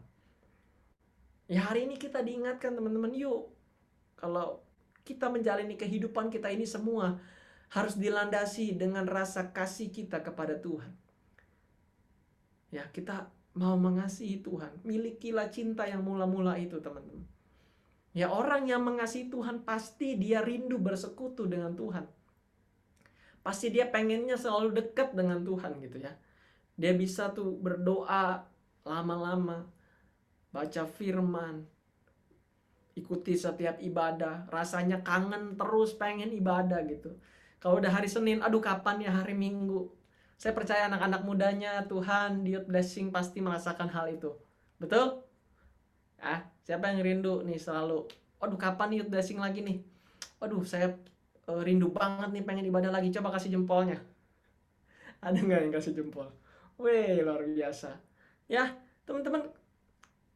ya 1.48 1.64
hari 1.64 1.88
ini 1.88 1.96
kita 1.96 2.20
diingatkan 2.20 2.76
teman-teman 2.76 3.16
yuk 3.16 3.48
kalau 4.20 4.60
kita 5.08 5.32
menjalani 5.32 5.80
kehidupan 5.80 6.28
kita 6.28 6.52
ini 6.52 6.68
semua 6.68 7.16
harus 7.72 7.96
dilandasi 7.96 8.76
dengan 8.76 9.04
rasa 9.04 9.52
kasih 9.52 9.88
kita 9.88 10.20
kepada 10.24 10.56
Tuhan. 10.56 10.92
Ya, 12.68 12.84
kita 12.92 13.32
mau 13.58 13.74
mengasihi 13.74 14.38
Tuhan. 14.38 14.86
Milikilah 14.86 15.50
cinta 15.50 15.82
yang 15.90 16.06
mula-mula 16.06 16.54
itu, 16.54 16.78
teman-teman. 16.78 17.26
Ya, 18.14 18.30
orang 18.30 18.70
yang 18.70 18.86
mengasihi 18.86 19.26
Tuhan 19.28 19.66
pasti 19.66 20.14
dia 20.14 20.40
rindu 20.40 20.78
bersekutu 20.78 21.50
dengan 21.50 21.74
Tuhan. 21.74 22.06
Pasti 23.42 23.74
dia 23.74 23.90
pengennya 23.90 24.38
selalu 24.38 24.78
dekat 24.78 25.12
dengan 25.18 25.42
Tuhan 25.42 25.82
gitu 25.82 25.98
ya. 25.98 26.14
Dia 26.78 26.94
bisa 26.94 27.34
tuh 27.34 27.58
berdoa 27.58 28.46
lama-lama, 28.86 29.66
baca 30.54 30.86
firman, 30.86 31.66
ikuti 32.98 33.38
setiap 33.38 33.78
ibadah, 33.78 34.50
rasanya 34.50 35.02
kangen 35.02 35.54
terus 35.54 35.94
pengen 35.94 36.34
ibadah 36.34 36.82
gitu. 36.86 37.14
Kalau 37.58 37.82
udah 37.82 37.90
hari 37.90 38.06
Senin, 38.06 38.42
aduh 38.42 38.62
kapan 38.62 39.02
ya 39.02 39.10
hari 39.10 39.34
Minggu? 39.34 39.97
Saya 40.38 40.54
percaya 40.54 40.86
anak-anak 40.86 41.26
mudanya 41.26 41.82
Tuhan 41.90 42.46
di 42.46 42.54
Youth 42.54 42.70
Blessing 42.70 43.10
pasti 43.10 43.42
merasakan 43.42 43.90
hal 43.90 44.06
itu. 44.06 44.30
Betul? 44.78 45.18
Ah, 46.22 46.46
siapa 46.62 46.94
yang 46.94 47.02
rindu 47.02 47.42
nih 47.42 47.58
selalu? 47.58 48.06
Aduh 48.38 48.54
kapan 48.54 48.94
Youth 48.94 49.10
Blessing 49.10 49.42
lagi 49.42 49.66
nih? 49.66 49.82
Waduh, 50.38 50.62
saya 50.62 50.94
uh, 51.50 51.58
rindu 51.66 51.90
banget 51.90 52.30
nih 52.30 52.46
pengen 52.46 52.70
ibadah 52.70 52.94
lagi. 52.94 53.10
Coba 53.10 53.34
kasih 53.34 53.50
jempolnya. 53.50 53.98
Ada 55.26 55.42
nggak 55.42 55.60
yang 55.66 55.74
kasih 55.74 55.98
jempol? 55.98 56.30
Weh, 56.78 57.18
luar 57.18 57.42
biasa. 57.42 57.98
Ya, 58.46 58.78
teman-teman, 59.02 59.42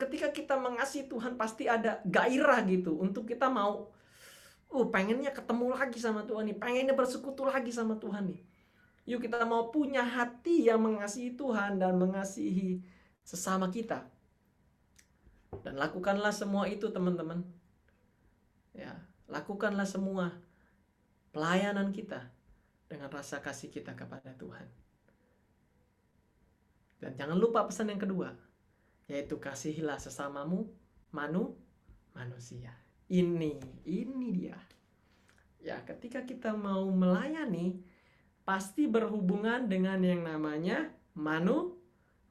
ketika 0.02 0.34
kita 0.34 0.58
mengasihi 0.58 1.06
Tuhan 1.06 1.38
pasti 1.38 1.70
ada 1.70 2.02
gairah 2.02 2.66
gitu 2.66 2.98
untuk 2.98 3.30
kita 3.30 3.46
mau 3.46 3.94
uh 4.66 4.86
pengennya 4.90 5.30
ketemu 5.30 5.78
lagi 5.78 6.02
sama 6.02 6.26
Tuhan 6.26 6.50
nih, 6.50 6.58
pengennya 6.58 6.98
bersekutu 6.98 7.46
lagi 7.46 7.70
sama 7.70 7.94
Tuhan 8.02 8.34
nih. 8.34 8.42
Yuk 9.02 9.18
kita 9.26 9.42
mau 9.42 9.74
punya 9.74 10.06
hati 10.06 10.70
yang 10.70 10.78
mengasihi 10.78 11.34
Tuhan 11.34 11.82
dan 11.82 11.98
mengasihi 11.98 12.78
sesama 13.26 13.66
kita. 13.70 14.06
Dan 15.62 15.76
lakukanlah 15.76 16.30
semua 16.30 16.70
itu 16.70 16.86
teman-teman. 16.88 17.42
Ya, 18.72 18.94
lakukanlah 19.26 19.84
semua 19.84 20.32
pelayanan 21.34 21.90
kita 21.90 22.30
dengan 22.86 23.10
rasa 23.10 23.42
kasih 23.42 23.68
kita 23.68 23.92
kepada 23.92 24.32
Tuhan. 24.38 24.64
Dan 27.02 27.18
jangan 27.18 27.34
lupa 27.34 27.66
pesan 27.66 27.90
yang 27.90 27.98
kedua, 27.98 28.30
yaitu 29.10 29.34
kasihilah 29.42 29.98
sesamamu 29.98 30.70
manu 31.10 31.58
manusia. 32.14 32.70
Ini, 33.10 33.58
ini 33.84 34.28
dia. 34.30 34.56
Ya, 35.58 35.82
ketika 35.82 36.22
kita 36.22 36.54
mau 36.54 36.86
melayani, 36.88 37.82
pasti 38.42 38.90
berhubungan 38.90 39.70
dengan 39.70 39.98
yang 40.02 40.26
namanya 40.26 40.90
manu 41.14 41.78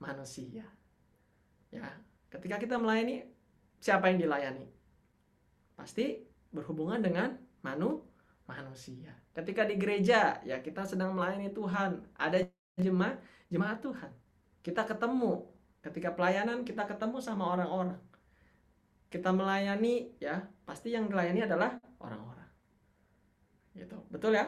manusia. 0.02 0.66
Ya, 1.72 1.88
ketika 2.28 2.60
kita 2.60 2.76
melayani, 2.76 3.24
siapa 3.80 4.12
yang 4.12 4.20
dilayani? 4.20 4.68
Pasti 5.80 6.20
berhubungan 6.52 7.00
dengan 7.00 7.40
manu 7.64 8.04
manusia. 8.44 9.16
Ketika 9.32 9.64
di 9.64 9.80
gereja, 9.80 10.44
ya 10.44 10.60
kita 10.60 10.84
sedang 10.84 11.16
melayani 11.16 11.56
Tuhan, 11.56 12.04
ada 12.20 12.44
jemaat 12.76 13.24
jemaat 13.48 13.80
Tuhan. 13.80 14.12
Kita 14.60 14.84
ketemu, 14.84 15.48
ketika 15.82 16.12
pelayanan 16.14 16.68
kita 16.68 16.86
ketemu 16.86 17.18
sama 17.24 17.56
orang-orang 17.56 18.00
kita 19.12 19.36
melayani 19.36 20.16
ya 20.24 20.48
pasti 20.64 20.96
yang 20.96 21.12
melayani 21.12 21.44
adalah 21.44 21.76
orang-orang 22.00 22.48
gitu 23.76 24.00
betul 24.08 24.32
ya 24.32 24.48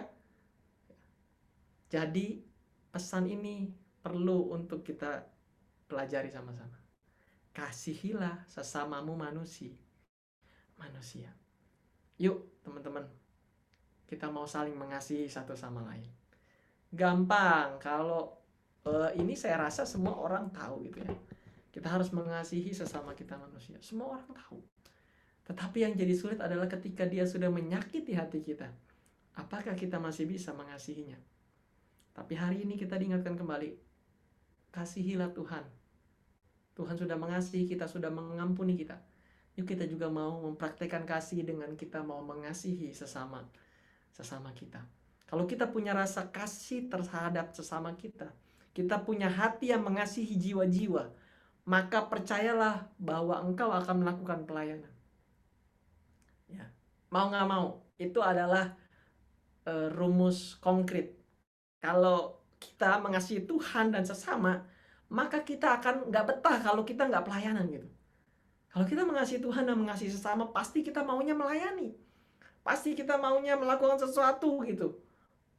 jadi 1.94 2.42
pesan 2.90 3.30
ini 3.30 3.70
perlu 4.02 4.50
untuk 4.50 4.82
kita 4.82 5.30
pelajari 5.86 6.34
sama-sama. 6.34 6.74
Kasihilah 7.54 8.50
sesamamu 8.50 9.14
manusia. 9.14 9.78
Manusia. 10.74 11.30
Yuk, 12.18 12.66
teman-teman. 12.66 13.06
Kita 14.10 14.34
mau 14.34 14.50
saling 14.50 14.74
mengasihi 14.74 15.30
satu 15.30 15.54
sama 15.54 15.86
lain. 15.86 16.10
Gampang 16.90 17.78
kalau 17.78 18.42
uh, 18.90 19.14
ini 19.14 19.38
saya 19.38 19.62
rasa 19.62 19.86
semua 19.86 20.18
orang 20.18 20.50
tahu 20.50 20.90
gitu 20.90 20.98
ya. 20.98 21.14
Kita 21.70 21.94
harus 21.94 22.10
mengasihi 22.10 22.74
sesama 22.74 23.14
kita 23.14 23.38
manusia. 23.38 23.78
Semua 23.86 24.18
orang 24.18 24.34
tahu. 24.34 24.58
Tetapi 25.46 25.86
yang 25.86 25.94
jadi 25.94 26.14
sulit 26.18 26.42
adalah 26.42 26.66
ketika 26.66 27.06
dia 27.06 27.30
sudah 27.30 27.54
menyakiti 27.54 28.18
hati 28.18 28.42
kita. 28.42 28.74
Apakah 29.38 29.78
kita 29.78 30.02
masih 30.02 30.26
bisa 30.26 30.58
mengasihinya? 30.58 31.33
Tapi 32.14 32.34
hari 32.38 32.62
ini 32.62 32.78
kita 32.78 32.94
diingatkan 32.94 33.34
kembali, 33.34 33.74
kasihilah 34.70 35.34
Tuhan. 35.34 35.66
Tuhan 36.74 36.96
sudah 36.98 37.18
mengasihi 37.18 37.66
kita, 37.66 37.90
sudah 37.90 38.14
mengampuni 38.14 38.78
kita. 38.78 38.98
Yuk 39.54 39.70
kita 39.70 39.86
juga 39.86 40.10
mau 40.10 40.42
mempraktekkan 40.42 41.06
kasih 41.06 41.46
dengan 41.46 41.78
kita 41.78 42.02
mau 42.02 42.22
mengasihi 42.26 42.90
sesama 42.90 43.46
sesama 44.14 44.50
kita. 44.54 44.82
Kalau 45.30 45.46
kita 45.50 45.70
punya 45.70 45.94
rasa 45.94 46.30
kasih 46.30 46.90
terhadap 46.90 47.54
sesama 47.54 47.94
kita, 47.98 48.30
kita 48.74 49.02
punya 49.02 49.30
hati 49.30 49.74
yang 49.74 49.86
mengasihi 49.86 50.38
jiwa-jiwa, 50.38 51.10
maka 51.66 52.06
percayalah 52.06 52.90
bahwa 52.98 53.42
engkau 53.42 53.74
akan 53.74 54.06
melakukan 54.06 54.46
pelayanan. 54.46 54.94
Ya, 56.50 56.70
mau 57.10 57.30
nggak 57.30 57.50
mau, 57.50 57.82
itu 57.98 58.22
adalah 58.22 58.78
uh, 59.66 59.90
rumus 59.94 60.58
konkret 60.62 61.23
kalau 61.84 62.40
kita 62.64 62.96
mengasihi 63.04 63.44
Tuhan 63.44 63.92
dan 63.92 64.08
sesama, 64.08 64.64
maka 65.12 65.44
kita 65.44 65.84
akan 65.84 66.08
nggak 66.08 66.26
betah 66.32 66.56
kalau 66.64 66.88
kita 66.88 67.12
nggak 67.12 67.28
pelayanan 67.28 67.68
gitu. 67.68 67.92
Kalau 68.72 68.88
kita 68.88 69.04
mengasihi 69.04 69.44
Tuhan 69.44 69.68
dan 69.68 69.76
mengasihi 69.76 70.08
sesama, 70.08 70.48
pasti 70.56 70.80
kita 70.80 71.04
maunya 71.04 71.36
melayani. 71.36 71.92
Pasti 72.64 72.96
kita 72.96 73.20
maunya 73.20 73.60
melakukan 73.60 74.00
sesuatu 74.00 74.64
gitu. 74.64 74.96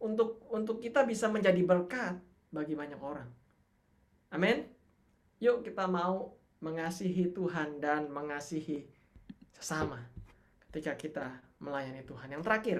Untuk 0.00 0.40
untuk 0.48 0.80
kita 0.80 1.04
bisa 1.04 1.28
menjadi 1.28 1.60
berkat 1.60 2.16
bagi 2.48 2.72
banyak 2.72 2.98
orang. 2.98 3.28
Amin. 4.32 4.64
Yuk 5.44 5.60
kita 5.60 5.84
mau 5.84 6.40
mengasihi 6.64 7.36
Tuhan 7.36 7.84
dan 7.84 8.08
mengasihi 8.08 8.88
sesama 9.52 10.00
ketika 10.72 10.96
kita 10.96 11.26
melayani 11.60 12.00
Tuhan. 12.08 12.32
Yang 12.32 12.42
terakhir, 12.48 12.78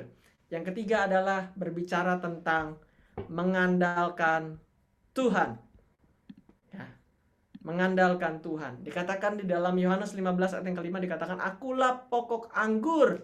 yang 0.49 0.65
ketiga 0.65 1.05
adalah 1.05 1.53
berbicara 1.53 2.17
tentang 2.19 2.81
mengandalkan 3.31 4.59
Tuhan. 5.15 5.59
Ya. 6.75 6.87
Mengandalkan 7.63 8.43
Tuhan. 8.43 8.83
Dikatakan 8.83 9.39
di 9.39 9.45
dalam 9.47 9.75
Yohanes 9.79 10.15
15 10.15 10.59
ayat 10.59 10.65
yang 10.67 10.79
kelima 10.79 10.99
dikatakan 10.99 11.39
akulah 11.39 12.07
pokok 12.11 12.51
anggur 12.55 13.23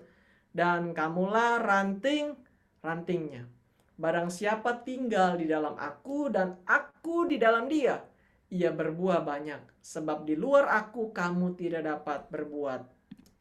dan 0.51 0.95
kamulah 0.95 1.62
ranting 1.62 2.34
rantingnya. 2.82 3.47
Barang 4.01 4.32
siapa 4.32 4.80
tinggal 4.80 5.36
di 5.36 5.45
dalam 5.45 5.76
aku 5.76 6.32
dan 6.32 6.57
aku 6.64 7.28
di 7.28 7.36
dalam 7.36 7.68
dia, 7.68 8.01
ia 8.49 8.72
berbuah 8.72 9.20
banyak. 9.20 9.61
Sebab 9.84 10.24
di 10.24 10.34
luar 10.41 10.72
aku 10.72 11.12
kamu 11.12 11.53
tidak 11.61 11.84
dapat 11.84 12.24
berbuat 12.32 12.80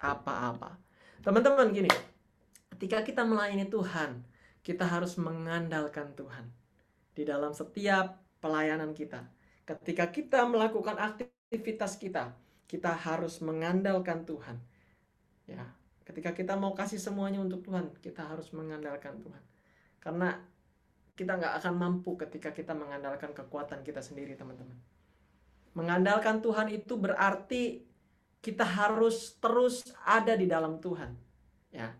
apa-apa. 0.03 0.75
Teman-teman 1.23 1.71
gini, 1.71 1.91
ketika 2.75 3.03
kita 3.07 3.23
melayani 3.23 3.71
Tuhan, 3.71 4.19
kita 4.63 4.85
harus 4.85 5.15
mengandalkan 5.15 6.11
Tuhan 6.15 6.51
di 7.15 7.23
dalam 7.27 7.51
setiap 7.55 8.19
pelayanan 8.39 8.95
kita. 8.95 9.23
Ketika 9.67 10.09
kita 10.09 10.47
melakukan 10.47 10.97
aktivitas 10.97 11.99
kita, 11.99 12.33
kita 12.65 12.93
harus 12.93 13.41
mengandalkan 13.41 14.25
Tuhan. 14.25 14.57
Ya, 15.49 15.65
ketika 16.05 16.33
kita 16.33 16.53
mau 16.57 16.73
kasih 16.77 17.01
semuanya 17.01 17.41
untuk 17.41 17.65
Tuhan, 17.65 17.89
kita 18.01 18.25
harus 18.25 18.49
mengandalkan 18.53 19.17
Tuhan. 19.21 19.43
Karena 19.99 20.37
kita 21.17 21.35
nggak 21.35 21.53
akan 21.59 21.73
mampu 21.75 22.15
ketika 22.15 22.55
kita 22.55 22.71
mengandalkan 22.71 23.35
kekuatan 23.35 23.83
kita 23.83 23.99
sendiri, 23.99 24.39
teman-teman. 24.39 24.77
Mengandalkan 25.75 26.39
Tuhan 26.39 26.71
itu 26.71 26.95
berarti 26.95 27.83
kita 28.39 28.63
harus 28.63 29.35
terus 29.37 29.83
ada 30.07 30.33
di 30.33 30.47
dalam 30.47 30.79
Tuhan. 30.79 31.11
Ya, 31.69 31.93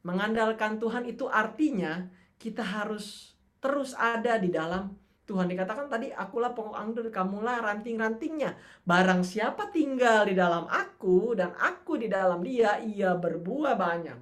Mengandalkan 0.00 0.80
Tuhan 0.80 1.04
itu 1.04 1.28
artinya 1.28 2.08
kita 2.40 2.64
harus 2.64 3.36
terus 3.60 3.92
ada 3.92 4.40
di 4.40 4.48
dalam 4.48 4.96
Tuhan. 5.28 5.46
Dikatakan 5.46 5.86
tadi 5.86 6.10
akulah 6.10 6.56
pokok 6.56 6.74
anggur 6.74 7.06
kamulah 7.12 7.60
ranting-rantingnya. 7.60 8.56
Barang 8.82 9.20
siapa 9.22 9.68
tinggal 9.68 10.26
di 10.26 10.34
dalam 10.34 10.64
aku 10.66 11.36
dan 11.36 11.52
aku 11.54 12.00
di 12.00 12.08
dalam 12.08 12.40
dia 12.40 12.80
ia 12.80 13.12
berbuah 13.14 13.76
banyak. 13.76 14.18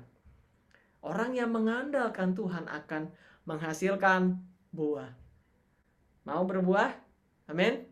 Orang 1.07 1.39
yang 1.39 1.55
mengandalkan 1.55 2.35
Tuhan 2.35 2.67
akan 2.67 3.09
menghasilkan 3.47 4.37
buah. 4.75 5.15
Mau 6.27 6.43
berbuah? 6.45 6.91
Amin. 7.49 7.87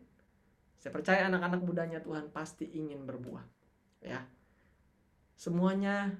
Saya 0.77 0.93
percaya 0.93 1.25
anak-anak 1.25 1.65
mudanya 1.65 1.99
Tuhan 2.03 2.29
pasti 2.29 2.69
ingin 2.69 3.07
berbuah 3.07 3.41
ya. 4.03 4.21
Semuanya 5.33 6.13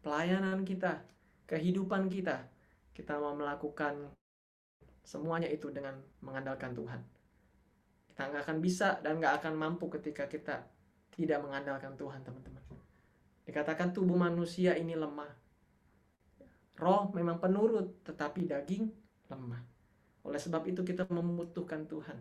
pelayanan 0.00 0.64
kita, 0.64 1.04
kehidupan 1.44 2.08
kita, 2.08 2.48
kita 2.96 3.16
mau 3.20 3.36
melakukan 3.36 4.12
semuanya 5.04 5.48
itu 5.48 5.68
dengan 5.72 5.96
mengandalkan 6.24 6.72
Tuhan. 6.72 7.00
Kita 8.12 8.28
nggak 8.28 8.42
akan 8.48 8.58
bisa 8.60 9.00
dan 9.00 9.20
nggak 9.20 9.44
akan 9.44 9.54
mampu 9.56 9.88
ketika 9.92 10.28
kita 10.28 10.64
tidak 11.12 11.38
mengandalkan 11.44 11.96
Tuhan, 11.96 12.20
teman-teman. 12.24 12.64
Dikatakan 13.44 13.92
tubuh 13.92 14.16
manusia 14.16 14.76
ini 14.76 14.96
lemah. 14.96 15.32
Roh 16.80 17.12
memang 17.12 17.36
penurut, 17.40 18.00
tetapi 18.04 18.48
daging 18.48 18.88
lemah. 19.28 19.60
Oleh 20.24 20.40
sebab 20.40 20.64
itu 20.68 20.80
kita 20.80 21.04
membutuhkan 21.08 21.84
Tuhan. 21.84 22.16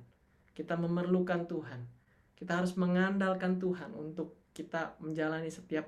Kita 0.52 0.76
memerlukan 0.76 1.48
Tuhan. 1.48 1.80
Kita 2.36 2.60
harus 2.60 2.76
mengandalkan 2.76 3.60
Tuhan 3.60 3.96
untuk 3.96 4.52
kita 4.56 5.00
menjalani 5.00 5.52
setiap 5.52 5.88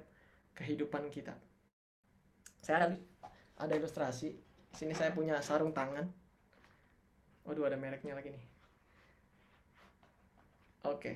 kehidupan 0.55 1.07
kita 1.11 1.35
saya 2.61 2.93
ada 3.57 3.73
ilustrasi. 3.73 4.37
Sini 4.71 4.93
saya 4.93 5.11
punya 5.11 5.41
sarung 5.41 5.73
tangan. 5.73 6.07
Waduh 7.43 7.67
ada 7.67 7.77
mereknya 7.77 8.13
lagi 8.13 8.31
nih. 8.31 8.45
Oke. 10.85 11.13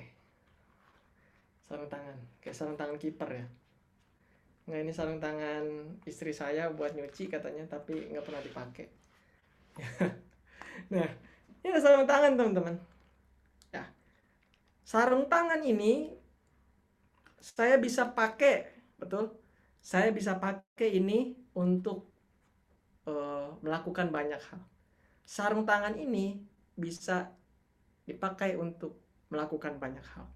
Sarung 1.66 1.90
tangan. 1.90 2.18
Kayak 2.42 2.56
sarung 2.58 2.78
tangan 2.78 2.98
kiper 2.98 3.30
ya. 3.30 3.46
Nggak 4.66 4.80
ini 4.82 4.92
sarung 4.92 5.22
tangan 5.22 5.64
istri 6.02 6.34
saya 6.34 6.70
buat 6.74 6.98
nyuci 6.98 7.30
katanya 7.30 7.66
tapi 7.70 8.10
nggak 8.10 8.26
pernah 8.26 8.42
dipakai. 8.42 8.86
Nah 10.92 11.08
ini 11.64 11.72
ada 11.72 11.80
sarung 11.80 12.04
tangan 12.04 12.36
teman-teman. 12.36 12.76
Ya. 13.72 13.88
Sarung 14.84 15.24
tangan 15.24 15.64
ini 15.64 16.12
saya 17.40 17.80
bisa 17.80 18.12
pakai 18.12 18.68
betul 19.00 19.32
saya 19.86 20.10
bisa 20.10 20.34
pakai 20.42 20.98
ini 20.98 21.38
untuk 21.54 22.10
uh, 23.06 23.54
melakukan 23.62 24.10
banyak 24.10 24.42
hal. 24.50 24.58
Sarung 25.22 25.62
tangan 25.62 25.94
ini 25.94 26.42
bisa 26.74 27.30
dipakai 28.02 28.58
untuk 28.58 28.98
melakukan 29.30 29.78
banyak 29.78 30.02
hal. 30.02 30.26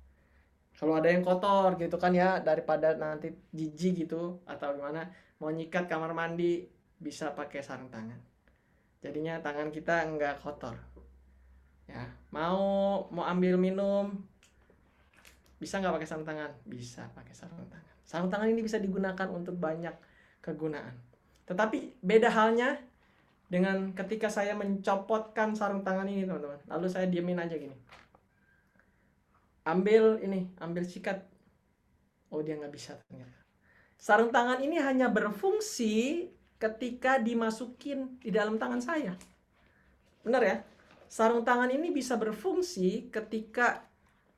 Kalau 0.78 0.94
ada 0.94 1.10
yang 1.10 1.26
kotor 1.26 1.74
gitu 1.82 1.98
kan 1.98 2.14
ya 2.14 2.38
daripada 2.38 2.94
nanti 2.94 3.34
jijik 3.50 4.06
gitu 4.06 4.38
atau 4.46 4.70
gimana 4.70 5.10
mau 5.42 5.50
nyikat 5.50 5.90
kamar 5.90 6.14
mandi 6.14 6.70
bisa 7.02 7.34
pakai 7.34 7.58
sarung 7.58 7.90
tangan. 7.90 8.22
Jadinya 9.02 9.42
tangan 9.42 9.74
kita 9.74 10.06
enggak 10.06 10.38
kotor. 10.38 10.78
Ya, 11.90 12.06
mau 12.30 13.02
mau 13.10 13.26
ambil 13.26 13.58
minum 13.58 14.14
bisa 15.58 15.82
nggak 15.82 15.98
pakai 15.98 16.06
sarung 16.06 16.28
tangan? 16.28 16.54
Bisa 16.62 17.10
pakai 17.18 17.34
sarung 17.34 17.66
tangan. 17.66 17.89
Sarung 18.10 18.26
tangan 18.26 18.50
ini 18.50 18.66
bisa 18.66 18.82
digunakan 18.82 19.30
untuk 19.30 19.54
banyak 19.54 19.94
kegunaan. 20.42 20.98
Tetapi 21.46 22.02
beda 22.02 22.26
halnya 22.34 22.82
dengan 23.46 23.94
ketika 23.94 24.26
saya 24.26 24.58
mencopotkan 24.58 25.54
sarung 25.54 25.86
tangan 25.86 26.10
ini 26.10 26.26
teman-teman. 26.26 26.58
Lalu 26.66 26.90
saya 26.90 27.06
diemin 27.06 27.38
aja 27.38 27.54
gini. 27.54 27.78
Ambil 29.62 30.18
ini, 30.26 30.50
ambil 30.58 30.82
sikat. 30.82 31.22
Oh 32.34 32.42
dia 32.42 32.58
nggak 32.58 32.74
bisa 32.74 32.98
ternyata. 33.06 33.38
Sarung 33.94 34.34
tangan 34.34 34.58
ini 34.58 34.82
hanya 34.82 35.06
berfungsi 35.06 36.26
ketika 36.58 37.22
dimasukin 37.22 38.18
di 38.18 38.34
dalam 38.34 38.58
tangan 38.58 38.82
saya. 38.82 39.14
Benar 40.26 40.42
ya? 40.42 40.56
Sarung 41.06 41.46
tangan 41.46 41.70
ini 41.70 41.94
bisa 41.94 42.18
berfungsi 42.18 43.06
ketika 43.14 43.86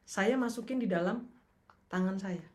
saya 0.05 0.37
masukin 0.37 0.77
di 0.77 0.85
dalam 0.85 1.25
tangan 1.89 2.21
saya. 2.21 2.52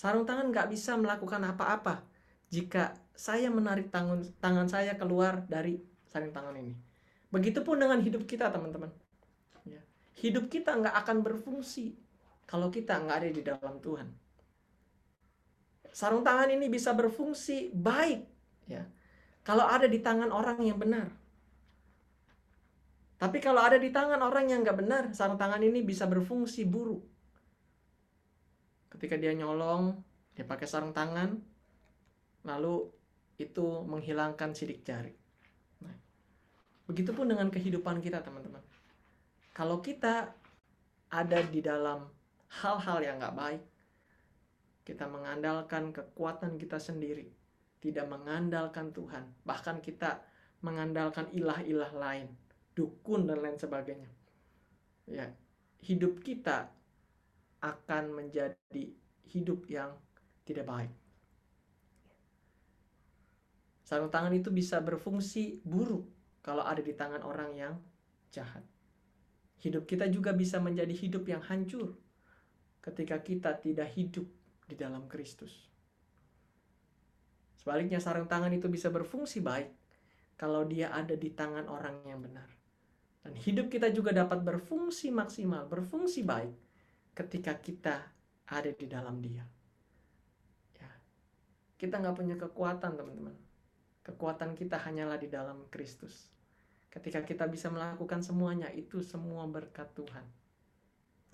Sarung 0.00 0.24
tangan 0.24 0.48
nggak 0.48 0.72
bisa 0.72 0.96
melakukan 0.96 1.44
apa-apa 1.44 2.00
jika 2.48 2.96
saya 3.12 3.52
menarik 3.52 3.92
tangan, 3.92 4.24
tangan 4.40 4.64
saya 4.64 4.96
keluar 4.96 5.44
dari 5.44 5.76
sarung 6.08 6.32
tangan 6.32 6.56
ini. 6.56 6.72
Begitupun 7.28 7.76
dengan 7.76 8.00
hidup 8.00 8.24
kita, 8.24 8.48
teman-teman. 8.48 8.88
Ya. 9.68 9.84
hidup 10.24 10.48
kita 10.48 10.72
nggak 10.72 10.96
akan 11.04 11.20
berfungsi 11.20 12.00
kalau 12.48 12.72
kita 12.72 12.96
nggak 12.96 13.16
ada 13.20 13.28
di 13.28 13.42
dalam 13.44 13.76
Tuhan. 13.76 14.08
Sarung 15.92 16.24
tangan 16.24 16.48
ini 16.48 16.72
bisa 16.72 16.96
berfungsi 16.96 17.68
baik, 17.68 18.24
ya, 18.72 18.88
kalau 19.44 19.68
ada 19.68 19.84
di 19.84 20.00
tangan 20.00 20.32
orang 20.32 20.64
yang 20.64 20.80
benar. 20.80 21.12
Tapi 23.20 23.36
kalau 23.36 23.60
ada 23.60 23.76
di 23.76 23.92
tangan 23.92 24.24
orang 24.24 24.48
yang 24.48 24.64
nggak 24.64 24.80
benar, 24.80 25.02
sarung 25.12 25.36
tangan 25.36 25.60
ini 25.60 25.84
bisa 25.84 26.08
berfungsi 26.08 26.64
buruk. 26.64 27.09
Ketika 29.00 29.16
dia 29.16 29.32
nyolong, 29.32 29.96
dia 30.36 30.44
pakai 30.44 30.68
sarung 30.68 30.92
tangan, 30.92 31.40
lalu 32.44 32.84
itu 33.40 33.64
menghilangkan 33.88 34.52
sidik 34.52 34.84
jari. 34.84 35.16
Nah, 35.80 35.96
begitupun 36.84 37.32
dengan 37.32 37.48
kehidupan 37.48 38.04
kita, 38.04 38.20
teman-teman. 38.20 38.60
Kalau 39.56 39.80
kita 39.80 40.36
ada 41.08 41.40
di 41.48 41.64
dalam 41.64 42.12
hal-hal 42.60 43.00
yang 43.00 43.16
nggak 43.16 43.36
baik, 43.40 43.62
kita 44.84 45.08
mengandalkan 45.08 45.96
kekuatan 45.96 46.60
kita 46.60 46.76
sendiri, 46.76 47.24
tidak 47.80 48.04
mengandalkan 48.04 48.92
Tuhan, 48.92 49.24
bahkan 49.48 49.80
kita 49.80 50.20
mengandalkan 50.60 51.24
ilah-ilah 51.32 51.96
lain, 51.96 52.28
dukun 52.76 53.24
dan 53.24 53.40
lain 53.40 53.56
sebagainya. 53.56 54.12
Ya, 55.08 55.32
hidup 55.88 56.20
kita 56.20 56.68
akan 57.60 58.16
menjadi 58.16 58.84
hidup 59.30 59.68
yang 59.68 59.92
tidak 60.44 60.66
baik. 60.66 60.92
Sarung 63.84 64.10
tangan 64.10 64.30
itu 64.34 64.54
bisa 64.54 64.78
berfungsi 64.78 65.60
buruk 65.66 66.06
kalau 66.40 66.62
ada 66.62 66.80
di 66.80 66.94
tangan 66.94 67.26
orang 67.26 67.50
yang 67.58 67.74
jahat. 68.30 68.62
Hidup 69.60 69.84
kita 69.84 70.08
juga 70.08 70.32
bisa 70.32 70.56
menjadi 70.62 70.94
hidup 70.94 71.26
yang 71.28 71.42
hancur 71.44 71.98
ketika 72.80 73.20
kita 73.20 73.50
tidak 73.60 73.92
hidup 73.92 74.24
di 74.64 74.74
dalam 74.78 75.04
Kristus. 75.10 75.68
Sebaliknya 77.60 78.00
sarung 78.00 78.30
tangan 78.30 78.54
itu 78.56 78.72
bisa 78.72 78.88
berfungsi 78.88 79.44
baik 79.44 79.68
kalau 80.40 80.64
dia 80.64 80.88
ada 80.96 81.12
di 81.12 81.28
tangan 81.28 81.68
orang 81.68 82.00
yang 82.08 82.24
benar. 82.24 82.48
Dan 83.20 83.36
hidup 83.36 83.68
kita 83.68 83.92
juga 83.92 84.16
dapat 84.16 84.40
berfungsi 84.40 85.12
maksimal, 85.12 85.68
berfungsi 85.68 86.24
baik 86.24 86.69
ketika 87.20 87.52
kita 87.60 88.00
ada 88.48 88.72
di 88.72 88.86
dalam 88.88 89.20
dia. 89.20 89.44
Ya. 90.80 90.90
Kita 91.76 92.00
nggak 92.00 92.16
punya 92.16 92.36
kekuatan 92.40 92.96
teman-teman. 92.96 93.36
Kekuatan 94.00 94.56
kita 94.56 94.80
hanyalah 94.80 95.20
di 95.20 95.28
dalam 95.28 95.68
Kristus. 95.68 96.32
Ketika 96.88 97.22
kita 97.22 97.44
bisa 97.46 97.68
melakukan 97.68 98.24
semuanya, 98.24 98.72
itu 98.72 99.04
semua 99.04 99.44
berkat 99.46 99.92
Tuhan. 99.92 100.24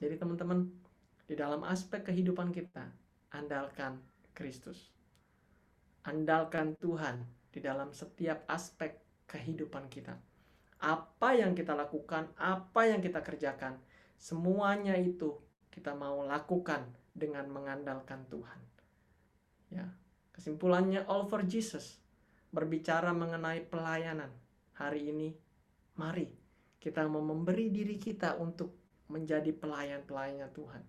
Jadi 0.03 0.19
teman-teman, 0.19 0.69
di 1.25 1.39
dalam 1.39 1.65
aspek 1.65 2.05
kehidupan 2.05 2.53
kita, 2.53 2.85
andalkan 3.33 4.03
Kristus. 4.37 4.93
Andalkan 6.05 6.77
Tuhan 6.77 7.25
di 7.49 7.63
dalam 7.63 7.95
setiap 7.97 8.45
aspek 8.51 9.01
kehidupan 9.25 9.89
kita 9.89 10.19
apa 10.77 11.33
yang 11.33 11.57
kita 11.57 11.73
lakukan, 11.73 12.29
apa 12.37 12.85
yang 12.85 13.01
kita 13.01 13.25
kerjakan, 13.25 13.81
semuanya 14.21 14.93
itu 15.01 15.41
kita 15.77 15.93
mau 15.93 16.25
lakukan 16.25 16.89
dengan 17.13 17.45
mengandalkan 17.53 18.25
Tuhan. 18.33 18.61
Ya, 19.69 19.85
kesimpulannya 20.33 21.05
all 21.05 21.29
for 21.29 21.45
Jesus 21.45 22.01
berbicara 22.49 23.13
mengenai 23.13 23.61
pelayanan. 23.69 24.33
Hari 24.81 25.13
ini 25.13 25.37
mari 26.01 26.33
kita 26.81 27.05
mau 27.05 27.21
memberi 27.21 27.69
diri 27.69 28.01
kita 28.01 28.41
untuk 28.41 28.73
menjadi 29.13 29.53
pelayan-pelayannya 29.53 30.49
Tuhan. 30.57 30.83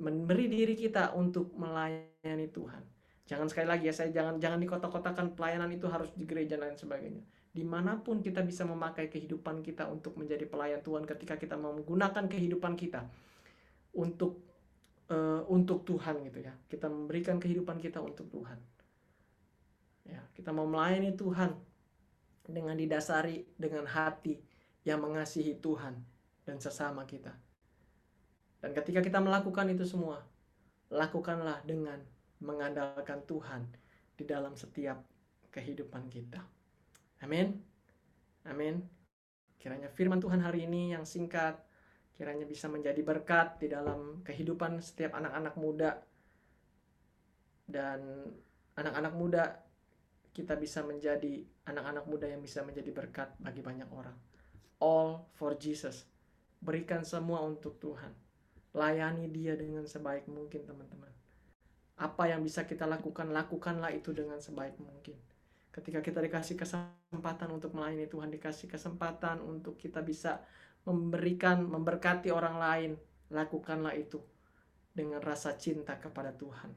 Memberi 0.00 0.48
diri 0.48 0.72
kita 0.80 1.12
untuk 1.12 1.52
melayani 1.52 2.48
Tuhan. 2.48 2.80
Jangan 3.28 3.52
sekali 3.52 3.68
lagi 3.68 3.92
ya, 3.92 3.94
saya 3.94 4.08
jangan 4.08 4.40
jangan 4.40 4.58
dikotak-kotakan 4.64 5.36
pelayanan 5.36 5.68
itu 5.76 5.84
harus 5.92 6.08
di 6.16 6.24
gereja 6.24 6.56
dan 6.56 6.72
lain 6.72 6.80
sebagainya 6.80 7.22
di 7.52 7.68
mana 7.68 8.00
pun 8.00 8.24
kita 8.24 8.40
bisa 8.40 8.64
memakai 8.64 9.12
kehidupan 9.12 9.60
kita 9.60 9.84
untuk 9.92 10.16
menjadi 10.16 10.48
pelayan 10.48 10.80
Tuhan 10.80 11.04
ketika 11.04 11.36
kita 11.36 11.60
mau 11.60 11.76
menggunakan 11.76 12.24
kehidupan 12.24 12.80
kita 12.80 13.04
untuk 13.96 14.40
uh, 15.12 15.44
untuk 15.48 15.84
Tuhan 15.84 16.24
gitu 16.28 16.44
ya 16.44 16.54
kita 16.68 16.88
memberikan 16.88 17.36
kehidupan 17.36 17.80
kita 17.80 18.00
untuk 18.00 18.28
Tuhan 18.32 18.58
ya 20.08 20.20
kita 20.32 20.50
mau 20.50 20.66
melayani 20.66 21.14
Tuhan 21.14 21.52
dengan 22.42 22.74
didasari 22.74 23.46
dengan 23.54 23.86
hati 23.86 24.40
yang 24.82 24.98
mengasihi 24.98 25.62
Tuhan 25.62 25.94
dan 26.42 26.56
sesama 26.58 27.06
kita 27.06 27.30
dan 28.62 28.70
ketika 28.74 29.02
kita 29.02 29.18
melakukan 29.22 29.70
itu 29.70 29.86
semua 29.86 30.22
lakukanlah 30.92 31.64
dengan 31.64 31.98
mengandalkan 32.42 33.24
Tuhan 33.24 33.64
di 34.18 34.28
dalam 34.28 34.52
setiap 34.58 35.00
kehidupan 35.48 36.10
kita. 36.12 36.42
Amin. 37.24 37.58
Amin. 38.44 38.82
Kiranya 39.56 39.88
firman 39.88 40.18
Tuhan 40.18 40.42
hari 40.42 40.66
ini 40.66 40.92
yang 40.92 41.06
singkat, 41.06 41.56
kiranya 42.22 42.46
bisa 42.46 42.70
menjadi 42.70 43.02
berkat 43.02 43.58
di 43.58 43.66
dalam 43.66 44.22
kehidupan 44.22 44.78
setiap 44.78 45.18
anak-anak 45.18 45.58
muda. 45.58 45.98
Dan 47.66 48.30
anak-anak 48.78 49.14
muda 49.18 49.42
kita 50.30 50.54
bisa 50.54 50.86
menjadi 50.86 51.42
anak-anak 51.66 52.06
muda 52.06 52.30
yang 52.30 52.38
bisa 52.38 52.62
menjadi 52.62 52.94
berkat 52.94 53.34
bagi 53.42 53.58
banyak 53.58 53.90
orang. 53.90 54.14
All 54.78 55.26
for 55.34 55.58
Jesus. 55.58 56.06
Berikan 56.62 57.02
semua 57.02 57.42
untuk 57.42 57.82
Tuhan. 57.82 58.14
Layani 58.70 59.26
dia 59.26 59.58
dengan 59.58 59.82
sebaik 59.82 60.30
mungkin 60.30 60.62
teman-teman. 60.62 61.10
Apa 61.98 62.30
yang 62.30 62.46
bisa 62.46 62.62
kita 62.70 62.86
lakukan, 62.86 63.34
lakukanlah 63.34 63.90
itu 63.90 64.14
dengan 64.14 64.38
sebaik 64.38 64.78
mungkin 64.78 65.18
ketika 65.72 66.04
kita 66.04 66.20
dikasih 66.20 66.54
kesempatan 66.60 67.48
untuk 67.48 67.72
melayani 67.72 68.04
Tuhan, 68.06 68.28
dikasih 68.28 68.68
kesempatan 68.68 69.40
untuk 69.40 69.80
kita 69.80 70.04
bisa 70.04 70.44
memberikan, 70.84 71.64
memberkati 71.64 72.28
orang 72.28 72.56
lain, 72.60 72.92
lakukanlah 73.32 73.96
itu 73.96 74.20
dengan 74.92 75.24
rasa 75.24 75.56
cinta 75.56 75.96
kepada 75.96 76.36
Tuhan. 76.36 76.70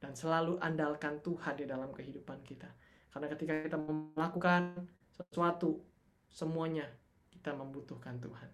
Dan 0.00 0.16
selalu 0.16 0.56
andalkan 0.64 1.20
Tuhan 1.20 1.60
di 1.60 1.68
dalam 1.68 1.92
kehidupan 1.92 2.40
kita. 2.40 2.72
Karena 3.12 3.28
ketika 3.28 3.52
kita 3.60 3.76
melakukan 3.76 4.88
sesuatu, 5.12 5.84
semuanya 6.32 6.88
kita 7.28 7.52
membutuhkan 7.52 8.16
Tuhan. 8.16 8.48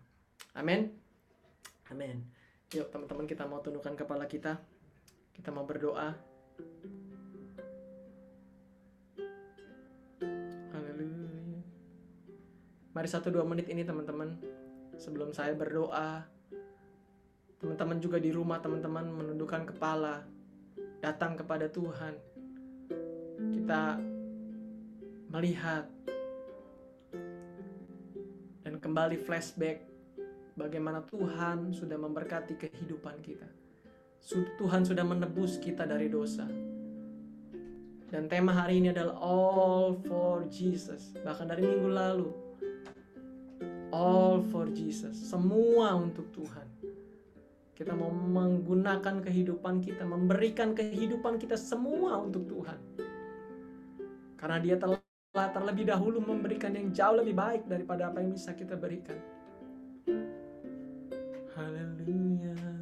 Amin. 0.58 0.90
Amin. 1.94 2.26
Yuk 2.74 2.90
teman-teman 2.90 3.30
kita 3.30 3.46
mau 3.46 3.62
tundukkan 3.62 3.94
kepala 3.94 4.26
kita. 4.26 4.58
Kita 5.30 5.54
mau 5.54 5.62
berdoa. 5.62 6.18
Mari 12.96 13.12
satu 13.12 13.28
dua 13.28 13.44
menit 13.44 13.68
ini 13.68 13.84
teman-teman 13.84 14.40
sebelum 14.96 15.28
saya 15.28 15.52
berdoa. 15.52 16.24
Teman-teman 17.60 18.00
juga 18.00 18.16
di 18.16 18.32
rumah 18.32 18.56
teman-teman 18.56 19.04
menundukkan 19.12 19.68
kepala 19.68 20.24
datang 21.04 21.36
kepada 21.36 21.68
Tuhan. 21.68 22.16
Kita 23.52 24.00
melihat 25.28 25.84
dan 28.64 28.80
kembali 28.80 29.20
flashback 29.20 29.84
bagaimana 30.56 31.04
Tuhan 31.04 31.76
sudah 31.76 32.00
memberkati 32.00 32.56
kehidupan 32.56 33.20
kita. 33.20 33.44
Tuhan 34.56 34.88
sudah 34.88 35.04
menebus 35.04 35.60
kita 35.60 35.84
dari 35.84 36.08
dosa. 36.08 36.48
Dan 38.08 38.24
tema 38.32 38.56
hari 38.56 38.80
ini 38.80 38.88
adalah 38.88 39.20
All 39.20 40.00
for 40.00 40.48
Jesus. 40.48 41.12
Bahkan 41.20 41.52
dari 41.52 41.60
minggu 41.60 41.92
lalu, 41.92 42.45
all 43.90 44.42
for 44.50 44.66
Jesus, 44.70 45.14
semua 45.14 45.94
untuk 45.94 46.30
Tuhan. 46.34 46.66
Kita 47.76 47.92
mau 47.92 48.08
menggunakan 48.08 49.20
kehidupan 49.20 49.84
kita, 49.84 50.08
memberikan 50.08 50.72
kehidupan 50.72 51.36
kita 51.36 51.60
semua 51.60 52.16
untuk 52.24 52.48
Tuhan. 52.48 52.80
Karena 54.40 54.58
dia 54.60 54.76
telah 54.80 54.98
terlebih 55.52 55.92
dahulu 55.92 56.24
memberikan 56.24 56.72
yang 56.72 56.88
jauh 56.96 57.20
lebih 57.20 57.36
baik 57.36 57.68
daripada 57.68 58.08
apa 58.08 58.24
yang 58.24 58.32
bisa 58.32 58.56
kita 58.56 58.80
berikan. 58.80 59.20
Haleluya. 61.52 62.75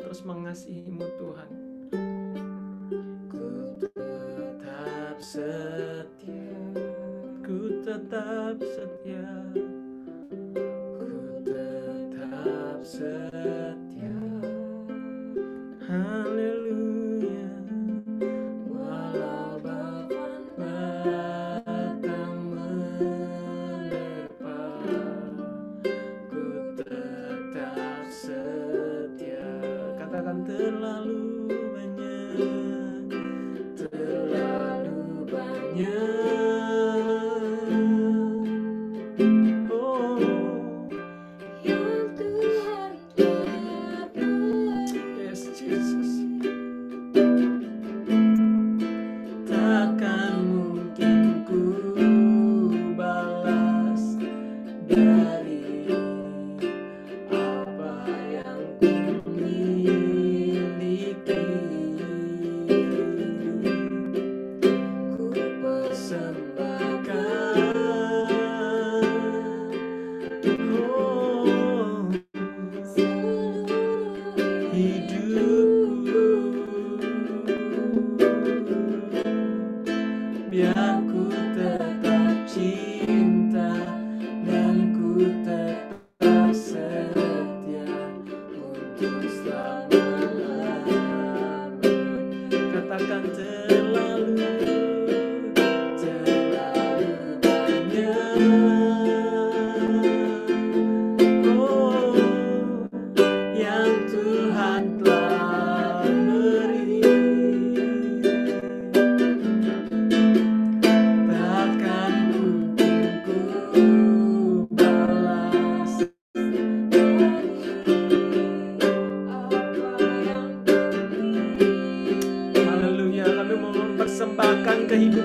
Terus 0.00 0.24
mengasihimu 0.24 1.04
Tuhan. 1.20 1.50
Ku 3.28 3.46
tetap 3.84 5.16
setia, 5.20 6.56
ku 7.44 7.84
tetap 7.84 8.56
setia, 8.64 9.28
ku 10.96 11.10
tetap 11.44 12.80
setia. 12.80 13.29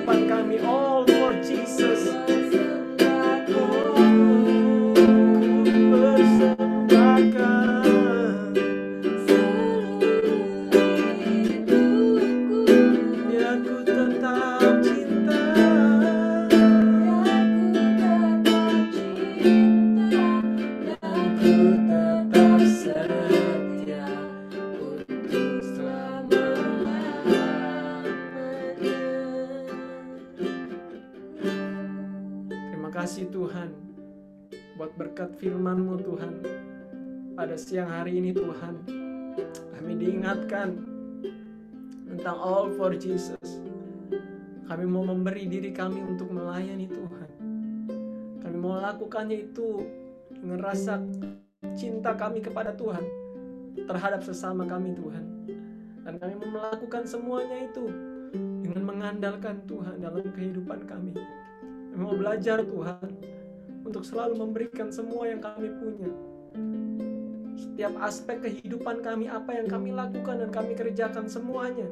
Kehidupan 0.06 0.30
kami 0.30 0.62
all 0.62 1.15
Siang 37.56 37.88
hari 37.88 38.20
ini 38.20 38.36
Tuhan, 38.36 38.84
kami 39.72 39.92
diingatkan 39.96 40.76
tentang 42.04 42.36
all 42.36 42.68
for 42.76 42.92
Jesus. 42.92 43.40
Kami 44.68 44.84
mau 44.84 45.08
memberi 45.08 45.48
diri 45.48 45.72
kami 45.72 46.04
untuk 46.04 46.28
melayani 46.28 46.84
Tuhan. 46.84 47.30
Kami 48.44 48.56
mau 48.60 48.76
lakukannya 48.76 49.48
itu 49.48 49.88
dengan 50.36 50.60
rasa 50.60 51.00
cinta 51.72 52.12
kami 52.12 52.44
kepada 52.44 52.76
Tuhan 52.76 53.00
terhadap 53.88 54.20
sesama 54.20 54.68
kami 54.68 54.92
Tuhan. 54.92 55.24
Dan 56.04 56.20
kami 56.20 56.36
mau 56.36 56.60
melakukan 56.60 57.08
semuanya 57.08 57.72
itu 57.72 57.88
dengan 58.36 58.84
mengandalkan 58.84 59.64
Tuhan 59.64 60.04
dalam 60.04 60.28
kehidupan 60.28 60.84
kami. 60.84 61.16
Kami 61.64 62.02
mau 62.04 62.12
belajar 62.20 62.60
Tuhan 62.60 63.16
untuk 63.80 64.04
selalu 64.04 64.44
memberikan 64.44 64.92
semua 64.92 65.24
yang 65.24 65.40
kami 65.40 65.72
punya. 65.72 66.12
Setiap 67.76 67.92
aspek 68.00 68.40
kehidupan 68.40 69.04
kami, 69.04 69.28
apa 69.28 69.52
yang 69.52 69.68
kami 69.68 69.92
lakukan 69.92 70.40
dan 70.40 70.48
kami 70.48 70.72
kerjakan 70.72 71.28
semuanya 71.28 71.84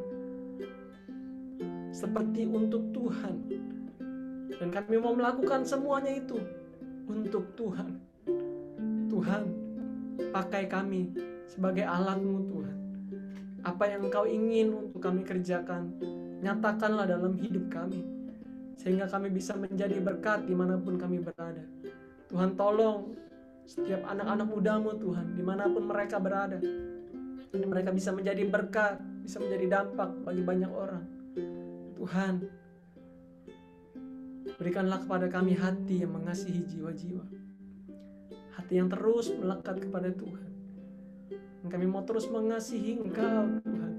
seperti 1.92 2.48
untuk 2.48 2.88
Tuhan. 2.96 3.44
Dan 4.48 4.72
kami 4.72 4.96
mau 4.96 5.12
melakukan 5.12 5.60
semuanya 5.68 6.16
itu 6.16 6.40
untuk 7.04 7.52
Tuhan. 7.52 8.00
Tuhan, 9.12 9.42
pakai 10.32 10.72
kami 10.72 11.12
sebagai 11.52 11.84
alatmu 11.84 12.48
Tuhan. 12.48 12.76
Apa 13.68 13.84
yang 13.84 14.08
Engkau 14.08 14.24
ingin 14.24 14.88
untuk 14.88 15.04
kami 15.04 15.20
kerjakan, 15.20 15.92
nyatakanlah 16.40 17.04
dalam 17.04 17.36
hidup 17.36 17.68
kami. 17.68 18.00
Sehingga 18.80 19.04
kami 19.04 19.28
bisa 19.28 19.52
menjadi 19.52 20.00
berkat 20.00 20.48
di 20.48 20.56
mana 20.56 20.80
pun 20.80 20.96
kami 20.96 21.20
berada. 21.20 21.60
Tuhan 22.32 22.56
tolong 22.56 23.23
setiap 23.64 24.04
anak-anak 24.04 24.46
mudamu 24.48 24.90
Tuhan, 25.00 25.32
di 25.32 25.42
mana 25.44 25.64
pun 25.68 25.88
mereka 25.88 26.20
berada. 26.20 26.60
Mereka 27.54 27.94
bisa 27.94 28.10
menjadi 28.12 28.44
berkat, 28.50 28.98
bisa 29.24 29.40
menjadi 29.40 29.80
dampak 29.80 30.10
bagi 30.26 30.42
banyak 30.44 30.68
orang. 30.68 31.04
Tuhan, 31.94 32.34
berikanlah 34.60 35.00
kepada 35.06 35.26
kami 35.32 35.56
hati 35.56 36.04
yang 36.04 36.12
mengasihi 36.12 36.60
jiwa-jiwa. 36.66 37.24
Hati 38.58 38.74
yang 38.76 38.92
terus 38.92 39.32
melekat 39.32 39.80
kepada 39.80 40.12
Tuhan. 40.12 40.50
Dan 41.64 41.68
kami 41.72 41.86
mau 41.88 42.04
terus 42.04 42.28
mengasihi 42.28 43.00
Engkau, 43.00 43.64
Tuhan. 43.64 43.92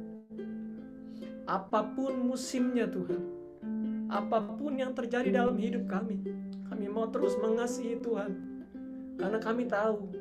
Apa 1.50 1.96
pun 1.96 2.14
musimnya, 2.22 2.86
Tuhan. 2.86 3.24
Apa 4.12 4.46
pun 4.54 4.78
yang 4.78 4.94
terjadi 4.94 5.34
dalam 5.34 5.58
hidup 5.58 5.90
kami, 5.90 6.22
kami 6.70 6.86
mau 6.86 7.10
terus 7.10 7.34
mengasihi 7.42 7.98
Tuhan. 7.98 8.55
Karena 9.16 9.40
kami 9.40 9.64
tahu 9.68 10.12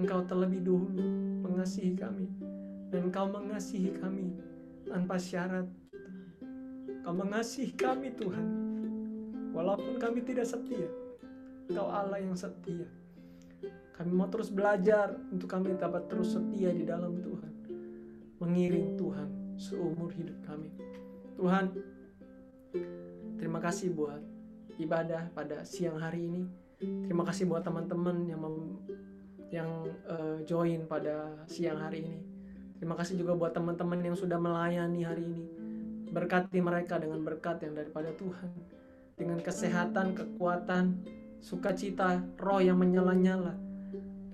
Engkau 0.00 0.24
terlebih 0.24 0.64
dahulu 0.64 1.04
mengasihi 1.44 1.92
kami. 1.92 2.28
Dan 2.88 3.12
Engkau 3.12 3.28
mengasihi 3.28 3.92
kami 3.96 4.32
tanpa 4.88 5.20
syarat. 5.20 5.68
Engkau 7.02 7.12
mengasihi 7.12 7.72
kami 7.76 8.12
Tuhan. 8.16 8.46
Walaupun 9.52 10.00
kami 10.00 10.24
tidak 10.24 10.48
setia. 10.48 10.88
Engkau 11.68 11.88
Allah 11.92 12.20
yang 12.20 12.36
setia. 12.36 12.88
Kami 13.92 14.10
mau 14.10 14.26
terus 14.32 14.48
belajar 14.48 15.12
untuk 15.28 15.52
kami 15.52 15.76
dapat 15.76 16.08
terus 16.08 16.32
setia 16.32 16.72
di 16.72 16.88
dalam 16.88 17.20
Tuhan. 17.20 17.52
Mengiring 18.40 18.96
Tuhan 18.96 19.28
seumur 19.60 20.10
hidup 20.10 20.40
kami. 20.42 20.72
Tuhan, 21.36 21.70
terima 23.36 23.60
kasih 23.60 23.92
buat 23.92 24.18
ibadah 24.80 25.30
pada 25.36 25.62
siang 25.62 26.00
hari 26.00 26.26
ini. 26.26 26.61
Terima 26.82 27.22
kasih 27.22 27.46
buat 27.46 27.62
teman-teman 27.62 28.26
yang 28.26 28.40
mem- 28.42 28.78
yang 29.52 29.70
eh, 30.08 30.38
join 30.48 30.88
pada 30.88 31.44
siang 31.46 31.78
hari 31.78 32.02
ini. 32.02 32.20
Terima 32.82 32.98
kasih 32.98 33.14
juga 33.14 33.38
buat 33.38 33.54
teman-teman 33.54 34.02
yang 34.02 34.16
sudah 34.18 34.40
melayani 34.40 35.06
hari 35.06 35.22
ini. 35.22 35.46
Berkati 36.10 36.58
mereka 36.58 36.98
dengan 36.98 37.22
berkat 37.22 37.62
yang 37.62 37.78
daripada 37.78 38.10
Tuhan. 38.16 38.50
Dengan 39.14 39.38
kesehatan, 39.38 40.18
kekuatan, 40.18 40.98
sukacita, 41.38 42.18
roh 42.42 42.58
yang 42.58 42.80
menyala-nyala. 42.80 43.54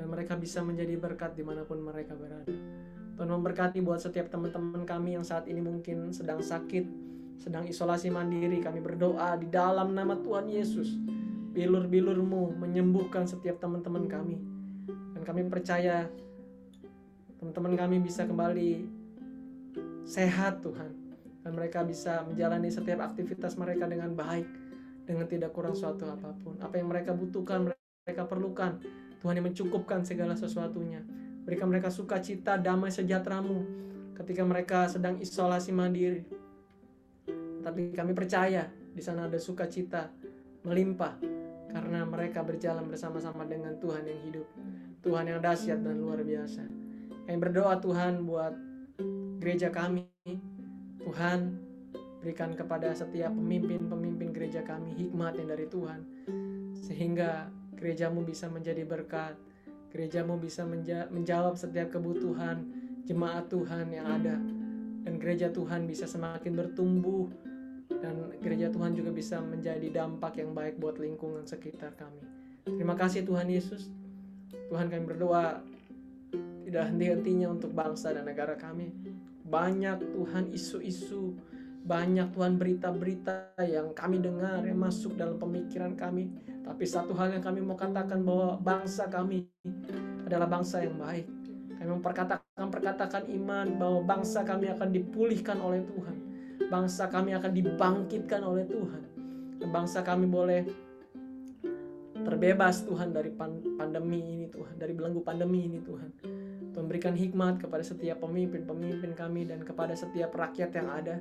Dan 0.01 0.07
mereka 0.09 0.39
bisa 0.39 0.65
menjadi 0.65 0.97
berkat 0.97 1.37
di 1.37 1.45
mana 1.45 1.67
pun 1.67 1.83
mereka 1.83 2.17
berada. 2.17 2.49
Tuhan 3.19 3.35
memberkati 3.35 3.83
buat 3.83 3.99
setiap 3.99 4.31
teman-teman 4.31 4.87
kami 4.87 5.19
yang 5.19 5.27
saat 5.27 5.51
ini 5.51 5.59
mungkin 5.59 6.15
sedang 6.15 6.39
sakit, 6.39 6.87
sedang 7.43 7.67
isolasi 7.67 8.15
mandiri. 8.15 8.63
Kami 8.63 8.79
berdoa 8.79 9.35
di 9.35 9.51
dalam 9.51 9.93
nama 9.93 10.15
Tuhan 10.15 10.47
Yesus. 10.47 11.18
Bilur-bilurmu 11.59 12.55
menyembuhkan 12.55 13.27
setiap 13.27 13.59
teman-teman 13.59 14.07
kami. 14.07 14.39
Dan 14.87 15.27
kami 15.27 15.43
percaya 15.51 16.07
teman-teman 17.43 17.75
kami 17.75 17.99
bisa 17.99 18.23
kembali 18.31 18.87
sehat 20.07 20.63
Tuhan. 20.63 20.95
Dan 21.43 21.59
mereka 21.59 21.83
bisa 21.83 22.23
menjalani 22.23 22.71
setiap 22.71 23.03
aktivitas 23.11 23.59
mereka 23.59 23.91
dengan 23.91 24.15
baik. 24.15 24.47
Dengan 25.03 25.27
tidak 25.27 25.51
kurang 25.51 25.75
suatu 25.75 26.07
apa 26.07 26.31
pun. 26.31 26.63
Apa 26.63 26.79
yang 26.79 26.95
mereka 26.95 27.11
butuhkan, 27.11 27.75
mereka 28.07 28.23
perlukan. 28.31 28.79
Tuhan 29.19 29.43
yang 29.43 29.51
mencukupkan 29.51 30.07
segala 30.07 30.39
sesuatunya. 30.39 31.03
Berikan 31.43 31.67
mereka 31.67 31.91
sukacita, 31.91 32.55
damai 32.55 32.95
sejahteramu 32.95 33.67
ketika 34.15 34.47
mereka 34.47 34.87
sedang 34.87 35.19
isolasi 35.19 35.75
mandiri. 35.75 36.23
Tapi 37.67 37.91
kami 37.91 38.15
percaya 38.15 38.71
di 38.71 39.03
sana 39.03 39.27
ada 39.27 39.43
sukacita 39.43 40.07
melimpah 40.63 41.38
karena 41.69 42.05
mereka 42.09 42.41
berjalan 42.43 42.89
bersama-sama 42.89 43.45
dengan 43.45 43.77
Tuhan 43.77 44.05
yang 44.09 44.21
hidup. 44.25 44.47
Tuhan 45.05 45.25
yang 45.31 45.41
dahsyat 45.41 45.81
dan 45.85 46.01
luar 46.01 46.25
biasa. 46.25 46.65
Kami 47.29 47.39
berdoa 47.39 47.79
Tuhan 47.79 48.25
buat 48.25 48.55
gereja 49.39 49.69
kami. 49.69 50.09
Tuhan 50.99 51.39
berikan 52.19 52.53
kepada 52.59 52.91
setiap 52.93 53.31
pemimpin-pemimpin 53.31 54.35
gereja 54.35 54.67
kami 54.67 54.97
hikmat 54.97 55.39
yang 55.39 55.49
dari 55.53 55.71
Tuhan. 55.71 56.01
Sehingga 56.75 57.53
gerejamu 57.79 58.27
bisa 58.27 58.51
menjadi 58.51 58.83
berkat 58.83 59.39
gerejamu 59.89 60.37
bisa 60.37 60.69
menja- 60.69 61.09
menjawab 61.09 61.57
setiap 61.57 61.97
kebutuhan 61.97 62.69
jemaat 63.09 63.49
Tuhan 63.49 63.89
yang 63.89 64.05
ada 64.05 64.37
dan 65.05 65.15
gereja 65.17 65.49
Tuhan 65.49 65.89
bisa 65.89 66.05
semakin 66.05 66.53
bertumbuh 66.53 67.33
gereja 68.69 68.85
Tuhan 68.85 68.93
juga 68.93 69.11
bisa 69.17 69.37
menjadi 69.41 69.89
dampak 69.89 70.45
yang 70.45 70.53
baik 70.53 70.77
buat 70.77 71.01
lingkungan 71.01 71.49
sekitar 71.49 71.97
kami. 71.97 72.21
Terima 72.69 72.93
kasih 72.93 73.25
Tuhan 73.25 73.49
Yesus. 73.49 73.89
Tuhan 74.69 74.93
kami 74.93 75.09
berdoa 75.09 75.65
tidak 76.69 76.85
henti-hentinya 76.93 77.49
untuk 77.49 77.73
bangsa 77.73 78.13
dan 78.13 78.29
negara 78.29 78.61
kami. 78.61 78.93
Banyak 79.49 80.13
Tuhan 80.13 80.53
isu-isu, 80.53 81.33
banyak 81.89 82.29
Tuhan 82.37 82.61
berita-berita 82.61 83.57
yang 83.65 83.97
kami 83.97 84.21
dengar 84.21 84.61
yang 84.61 84.77
masuk 84.77 85.17
dalam 85.17 85.41
pemikiran 85.41 85.97
kami. 85.97 86.29
Tapi 86.61 86.85
satu 86.85 87.17
hal 87.17 87.33
yang 87.33 87.41
kami 87.41 87.65
mau 87.65 87.81
katakan 87.81 88.21
bahwa 88.21 88.61
bangsa 88.61 89.09
kami 89.09 89.49
adalah 90.29 90.45
bangsa 90.45 90.85
yang 90.85 91.01
baik. 91.01 91.25
Kami 91.81 91.89
memperkatakan 91.89 92.69
perkatakan 92.69 93.25
iman 93.33 93.81
bahwa 93.81 94.05
bangsa 94.05 94.45
kami 94.45 94.69
akan 94.69 94.93
dipulihkan 94.93 95.57
oleh 95.57 95.81
Tuhan. 95.89 96.18
Bangsa 96.67 97.07
kami 97.07 97.39
akan 97.39 97.53
dibangkitkan 97.55 98.43
oleh 98.43 98.67
Tuhan. 98.67 99.03
Bangsa 99.71 100.03
kami 100.03 100.27
boleh 100.27 100.67
terbebas 102.27 102.83
Tuhan 102.85 103.15
dari 103.15 103.31
pan- 103.31 103.79
pandemi 103.79 104.21
ini 104.21 104.47
Tuhan, 104.51 104.75
dari 104.77 104.93
belenggu 104.93 105.23
pandemi 105.23 105.65
ini 105.65 105.79
Tuhan. 105.81 106.11
Tuhan 106.75 106.87
berikan 106.87 107.15
hikmat 107.15 107.63
kepada 107.63 107.81
setiap 107.87 108.21
pemimpin-pemimpin 108.21 109.17
kami 109.17 109.49
dan 109.49 109.65
kepada 109.65 109.95
setiap 109.95 110.35
rakyat 110.35 110.71
yang 110.75 110.89
ada 110.91 111.17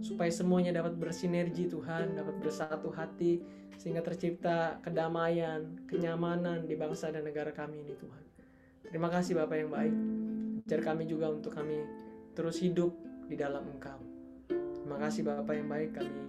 supaya 0.00 0.28
semuanya 0.32 0.74
dapat 0.74 0.96
bersinergi 0.96 1.68
Tuhan, 1.68 2.16
dapat 2.16 2.36
bersatu 2.40 2.92
hati 2.92 3.40
sehingga 3.80 4.04
tercipta 4.04 4.76
kedamaian, 4.84 5.80
kenyamanan 5.88 6.68
di 6.68 6.76
bangsa 6.76 7.08
dan 7.08 7.24
negara 7.24 7.52
kami 7.56 7.80
ini 7.80 7.96
Tuhan. 7.96 8.24
Terima 8.84 9.08
kasih 9.08 9.40
Bapak 9.40 9.56
yang 9.56 9.70
baik. 9.72 9.94
Ajar 10.68 10.80
kami 10.84 11.08
juga 11.08 11.32
untuk 11.32 11.56
kami 11.56 11.82
terus 12.36 12.60
hidup 12.60 12.92
di 13.26 13.34
dalam 13.38 13.64
Engkau. 13.66 14.09
Terima 14.90 15.06
kasih 15.06 15.22
Bapak 15.22 15.54
yang 15.54 15.70
baik 15.70 16.02
kami 16.02 16.22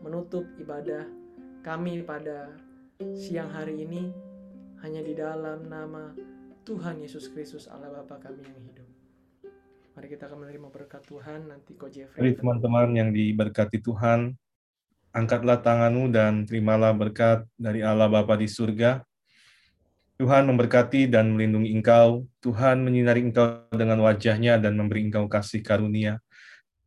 menutup 0.00 0.48
ibadah 0.56 1.04
kami 1.60 2.00
pada 2.00 2.48
siang 3.12 3.52
hari 3.52 3.84
ini 3.84 4.08
hanya 4.80 5.04
di 5.04 5.12
dalam 5.12 5.68
nama 5.68 6.16
Tuhan 6.64 7.04
Yesus 7.04 7.28
Kristus 7.28 7.68
Allah 7.68 7.92
Bapa 7.92 8.16
kami 8.16 8.40
yang 8.40 8.56
hidup. 8.72 8.88
Mari 9.92 10.08
kita 10.08 10.32
akan 10.32 10.48
menerima 10.48 10.68
berkat 10.72 11.04
Tuhan 11.04 11.44
nanti 11.44 11.76
Ko 11.76 11.92
Jeffrey. 11.92 12.16
Mari 12.16 12.32
teman-teman 12.40 12.88
yang 12.96 13.12
diberkati 13.12 13.84
Tuhan, 13.84 14.32
angkatlah 15.12 15.60
tanganmu 15.60 16.08
dan 16.08 16.48
terimalah 16.48 16.96
berkat 16.96 17.44
dari 17.60 17.84
Allah 17.84 18.08
Bapa 18.08 18.40
di 18.40 18.48
surga. 18.48 19.04
Tuhan 20.16 20.48
memberkati 20.48 21.04
dan 21.12 21.36
melindungi 21.36 21.68
engkau. 21.68 22.24
Tuhan 22.40 22.80
menyinari 22.80 23.28
engkau 23.28 23.68
dengan 23.76 24.00
wajahnya 24.00 24.56
dan 24.56 24.72
memberi 24.72 25.04
engkau 25.04 25.28
kasih 25.28 25.60
karunia. 25.60 26.16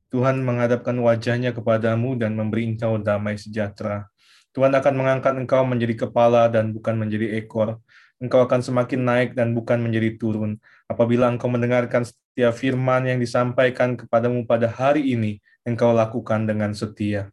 Tuhan 0.10 0.42
menghadapkan 0.42 0.98
wajahnya 0.98 1.54
kepadamu 1.54 2.18
dan 2.18 2.34
memberi 2.34 2.66
engkau 2.66 2.98
damai 2.98 3.38
sejahtera. 3.38 4.10
Tuhan 4.58 4.74
akan 4.74 4.94
mengangkat 4.98 5.38
engkau 5.38 5.62
menjadi 5.62 6.10
kepala 6.10 6.50
dan 6.50 6.74
bukan 6.74 6.98
menjadi 6.98 7.38
ekor. 7.38 7.78
Engkau 8.18 8.42
akan 8.42 8.60
semakin 8.60 9.06
naik 9.06 9.30
dan 9.38 9.54
bukan 9.54 9.78
menjadi 9.80 10.18
turun. 10.18 10.58
Apabila 10.90 11.30
engkau 11.30 11.48
mendengarkan 11.48 12.04
setiap 12.10 12.58
firman 12.58 13.06
yang 13.06 13.22
disampaikan 13.22 13.94
kepadamu 13.94 14.50
pada 14.50 14.66
hari 14.66 15.14
ini, 15.14 15.38
engkau 15.62 15.94
lakukan 15.94 16.50
dengan 16.50 16.74
setia. 16.74 17.30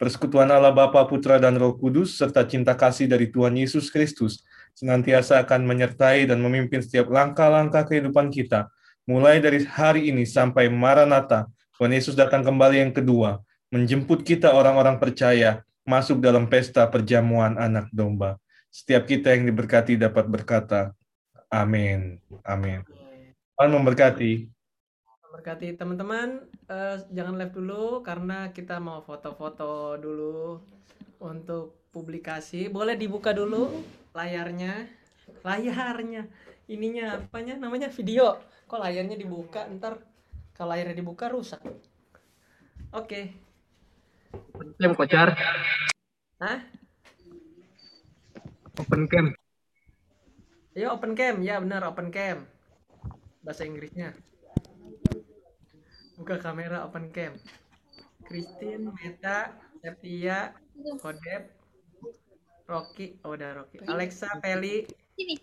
Persekutuan 0.00 0.48
Allah 0.48 0.72
Bapa, 0.72 1.04
Putra, 1.04 1.36
dan 1.36 1.60
Roh 1.60 1.76
Kudus, 1.76 2.16
serta 2.16 2.46
cinta 2.48 2.72
kasih 2.72 3.04
dari 3.04 3.28
Tuhan 3.28 3.52
Yesus 3.52 3.92
Kristus, 3.92 4.40
senantiasa 4.72 5.44
akan 5.44 5.68
menyertai 5.68 6.24
dan 6.24 6.40
memimpin 6.40 6.80
setiap 6.80 7.12
langkah-langkah 7.12 7.84
kehidupan 7.84 8.32
kita, 8.32 8.72
mulai 9.04 9.44
dari 9.44 9.60
hari 9.68 10.08
ini 10.08 10.24
sampai 10.24 10.72
Maranatha, 10.72 11.52
Tuhan 11.80 11.96
Yesus 11.96 12.12
datang 12.12 12.44
kembali 12.44 12.76
yang 12.76 12.92
kedua, 12.92 13.40
menjemput 13.72 14.20
kita 14.20 14.52
orang-orang 14.52 15.00
percaya 15.00 15.64
masuk 15.88 16.20
dalam 16.20 16.44
pesta 16.44 16.84
perjamuan 16.84 17.56
anak 17.56 17.88
domba. 17.88 18.36
Setiap 18.68 19.08
kita 19.08 19.32
yang 19.32 19.48
diberkati 19.48 19.96
dapat 19.96 20.28
berkata, 20.28 20.92
Amin. 21.48 22.20
Amin. 22.44 22.84
Tuhan 23.56 23.72
memberkati. 23.72 24.52
Berkati 25.32 25.72
teman-teman, 25.72 26.44
eh, 26.68 27.00
jangan 27.16 27.40
live 27.40 27.56
dulu 27.56 28.04
karena 28.04 28.52
kita 28.52 28.76
mau 28.76 29.00
foto-foto 29.00 29.96
dulu 29.96 30.60
untuk 31.16 31.88
publikasi. 31.96 32.68
Boleh 32.68 32.92
dibuka 32.92 33.32
dulu 33.32 33.72
layarnya, 34.12 34.84
layarnya, 35.40 36.28
ininya 36.68 37.24
apanya 37.24 37.56
namanya 37.56 37.88
video. 37.88 38.36
Kok 38.68 38.84
layarnya 38.84 39.16
dibuka? 39.16 39.64
Ntar 39.64 40.09
kalau 40.60 40.76
layarnya 40.76 41.00
dibuka 41.00 41.32
rusak. 41.32 41.64
Oke, 42.92 43.32
Open 44.60 44.76
cam 44.76 44.92
kocar. 44.92 45.32
Hah? 46.36 46.60
Open 48.76 49.08
cam. 49.08 49.32
Ayo 50.76 50.92
open 50.92 51.16
cam, 51.16 51.40
ya 51.40 51.56
benar 51.64 51.88
open 51.88 52.12
cam. 52.12 52.44
Bahasa 53.40 53.64
Inggrisnya. 53.64 54.12
Buka 56.20 56.36
kamera 56.36 56.84
open 56.84 57.08
cam. 57.08 57.40
Christine, 58.28 58.92
Meta, 59.00 59.56
Septia, 59.80 60.52
Kodep, 61.00 61.56
Rocky, 62.68 63.16
oh 63.24 63.32
udah 63.32 63.64
Rocky. 63.64 63.80
Alexa, 63.88 64.28
Peli, 64.44 64.84
Sini. 65.16 65.40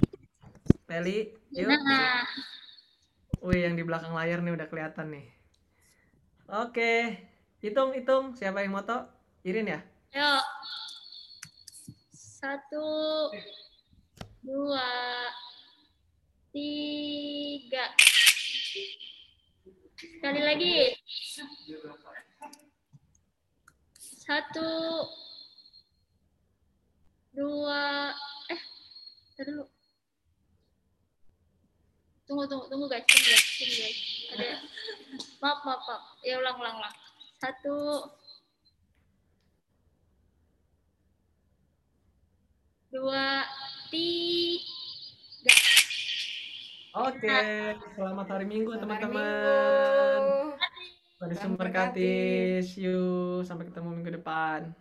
Peli, 0.86 1.34
yuk. 1.51 1.68
Nah, 1.68 2.24
Wih, 3.38 3.70
yang 3.70 3.78
di 3.78 3.86
belakang 3.86 4.18
layar 4.18 4.42
nih 4.42 4.54
udah 4.58 4.66
kelihatan 4.66 5.14
nih. 5.14 5.28
Oke, 6.50 7.22
hitung 7.62 7.94
hitung 7.94 8.34
siapa 8.34 8.66
yang 8.66 8.74
moto? 8.74 9.06
Irin 9.46 9.70
ya? 9.70 9.80
yuk. 10.16 10.46
Satu, 12.14 12.90
dua, 14.42 14.90
tiga. 16.50 17.94
Sekali 19.98 20.42
lagi. 20.42 20.98
Satu, 24.02 24.72
dua, 27.38 28.18
eh, 28.50 28.62
dulu. 29.46 29.76
Tunggu, 32.28 32.43
tunggu, 32.43 32.67
tunggu 32.67 32.86
guys, 32.91 33.07
tunggu 33.07 33.23
guys, 33.23 33.45
tunggu 33.55 33.75
guys. 33.80 33.99
Ada, 34.36 34.47
maaf, 35.41 35.59
maaf, 35.63 35.82
maaf. 35.88 36.03
Ya 36.28 36.36
ulang, 36.43 36.59
ulang, 36.59 36.75
ulang. 36.75 36.95
Satu, 37.39 38.03
dua, 42.91 43.47
tiga. 43.88 45.55
Oke, 46.97 47.39
selamat 47.95 48.28
hari 48.28 48.45
Minggu 48.51 48.75
teman-teman. 48.75 50.51
Tuhan 51.17 51.55
memberkati. 51.55 52.59
See 52.59 52.91
you. 52.91 53.39
Sampai 53.47 53.71
ketemu 53.71 54.03
minggu 54.03 54.19
depan. 54.19 54.75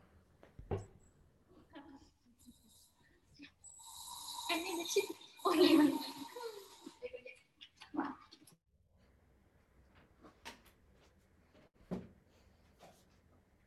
Oh 5.46 5.54
iya. 5.54 6.15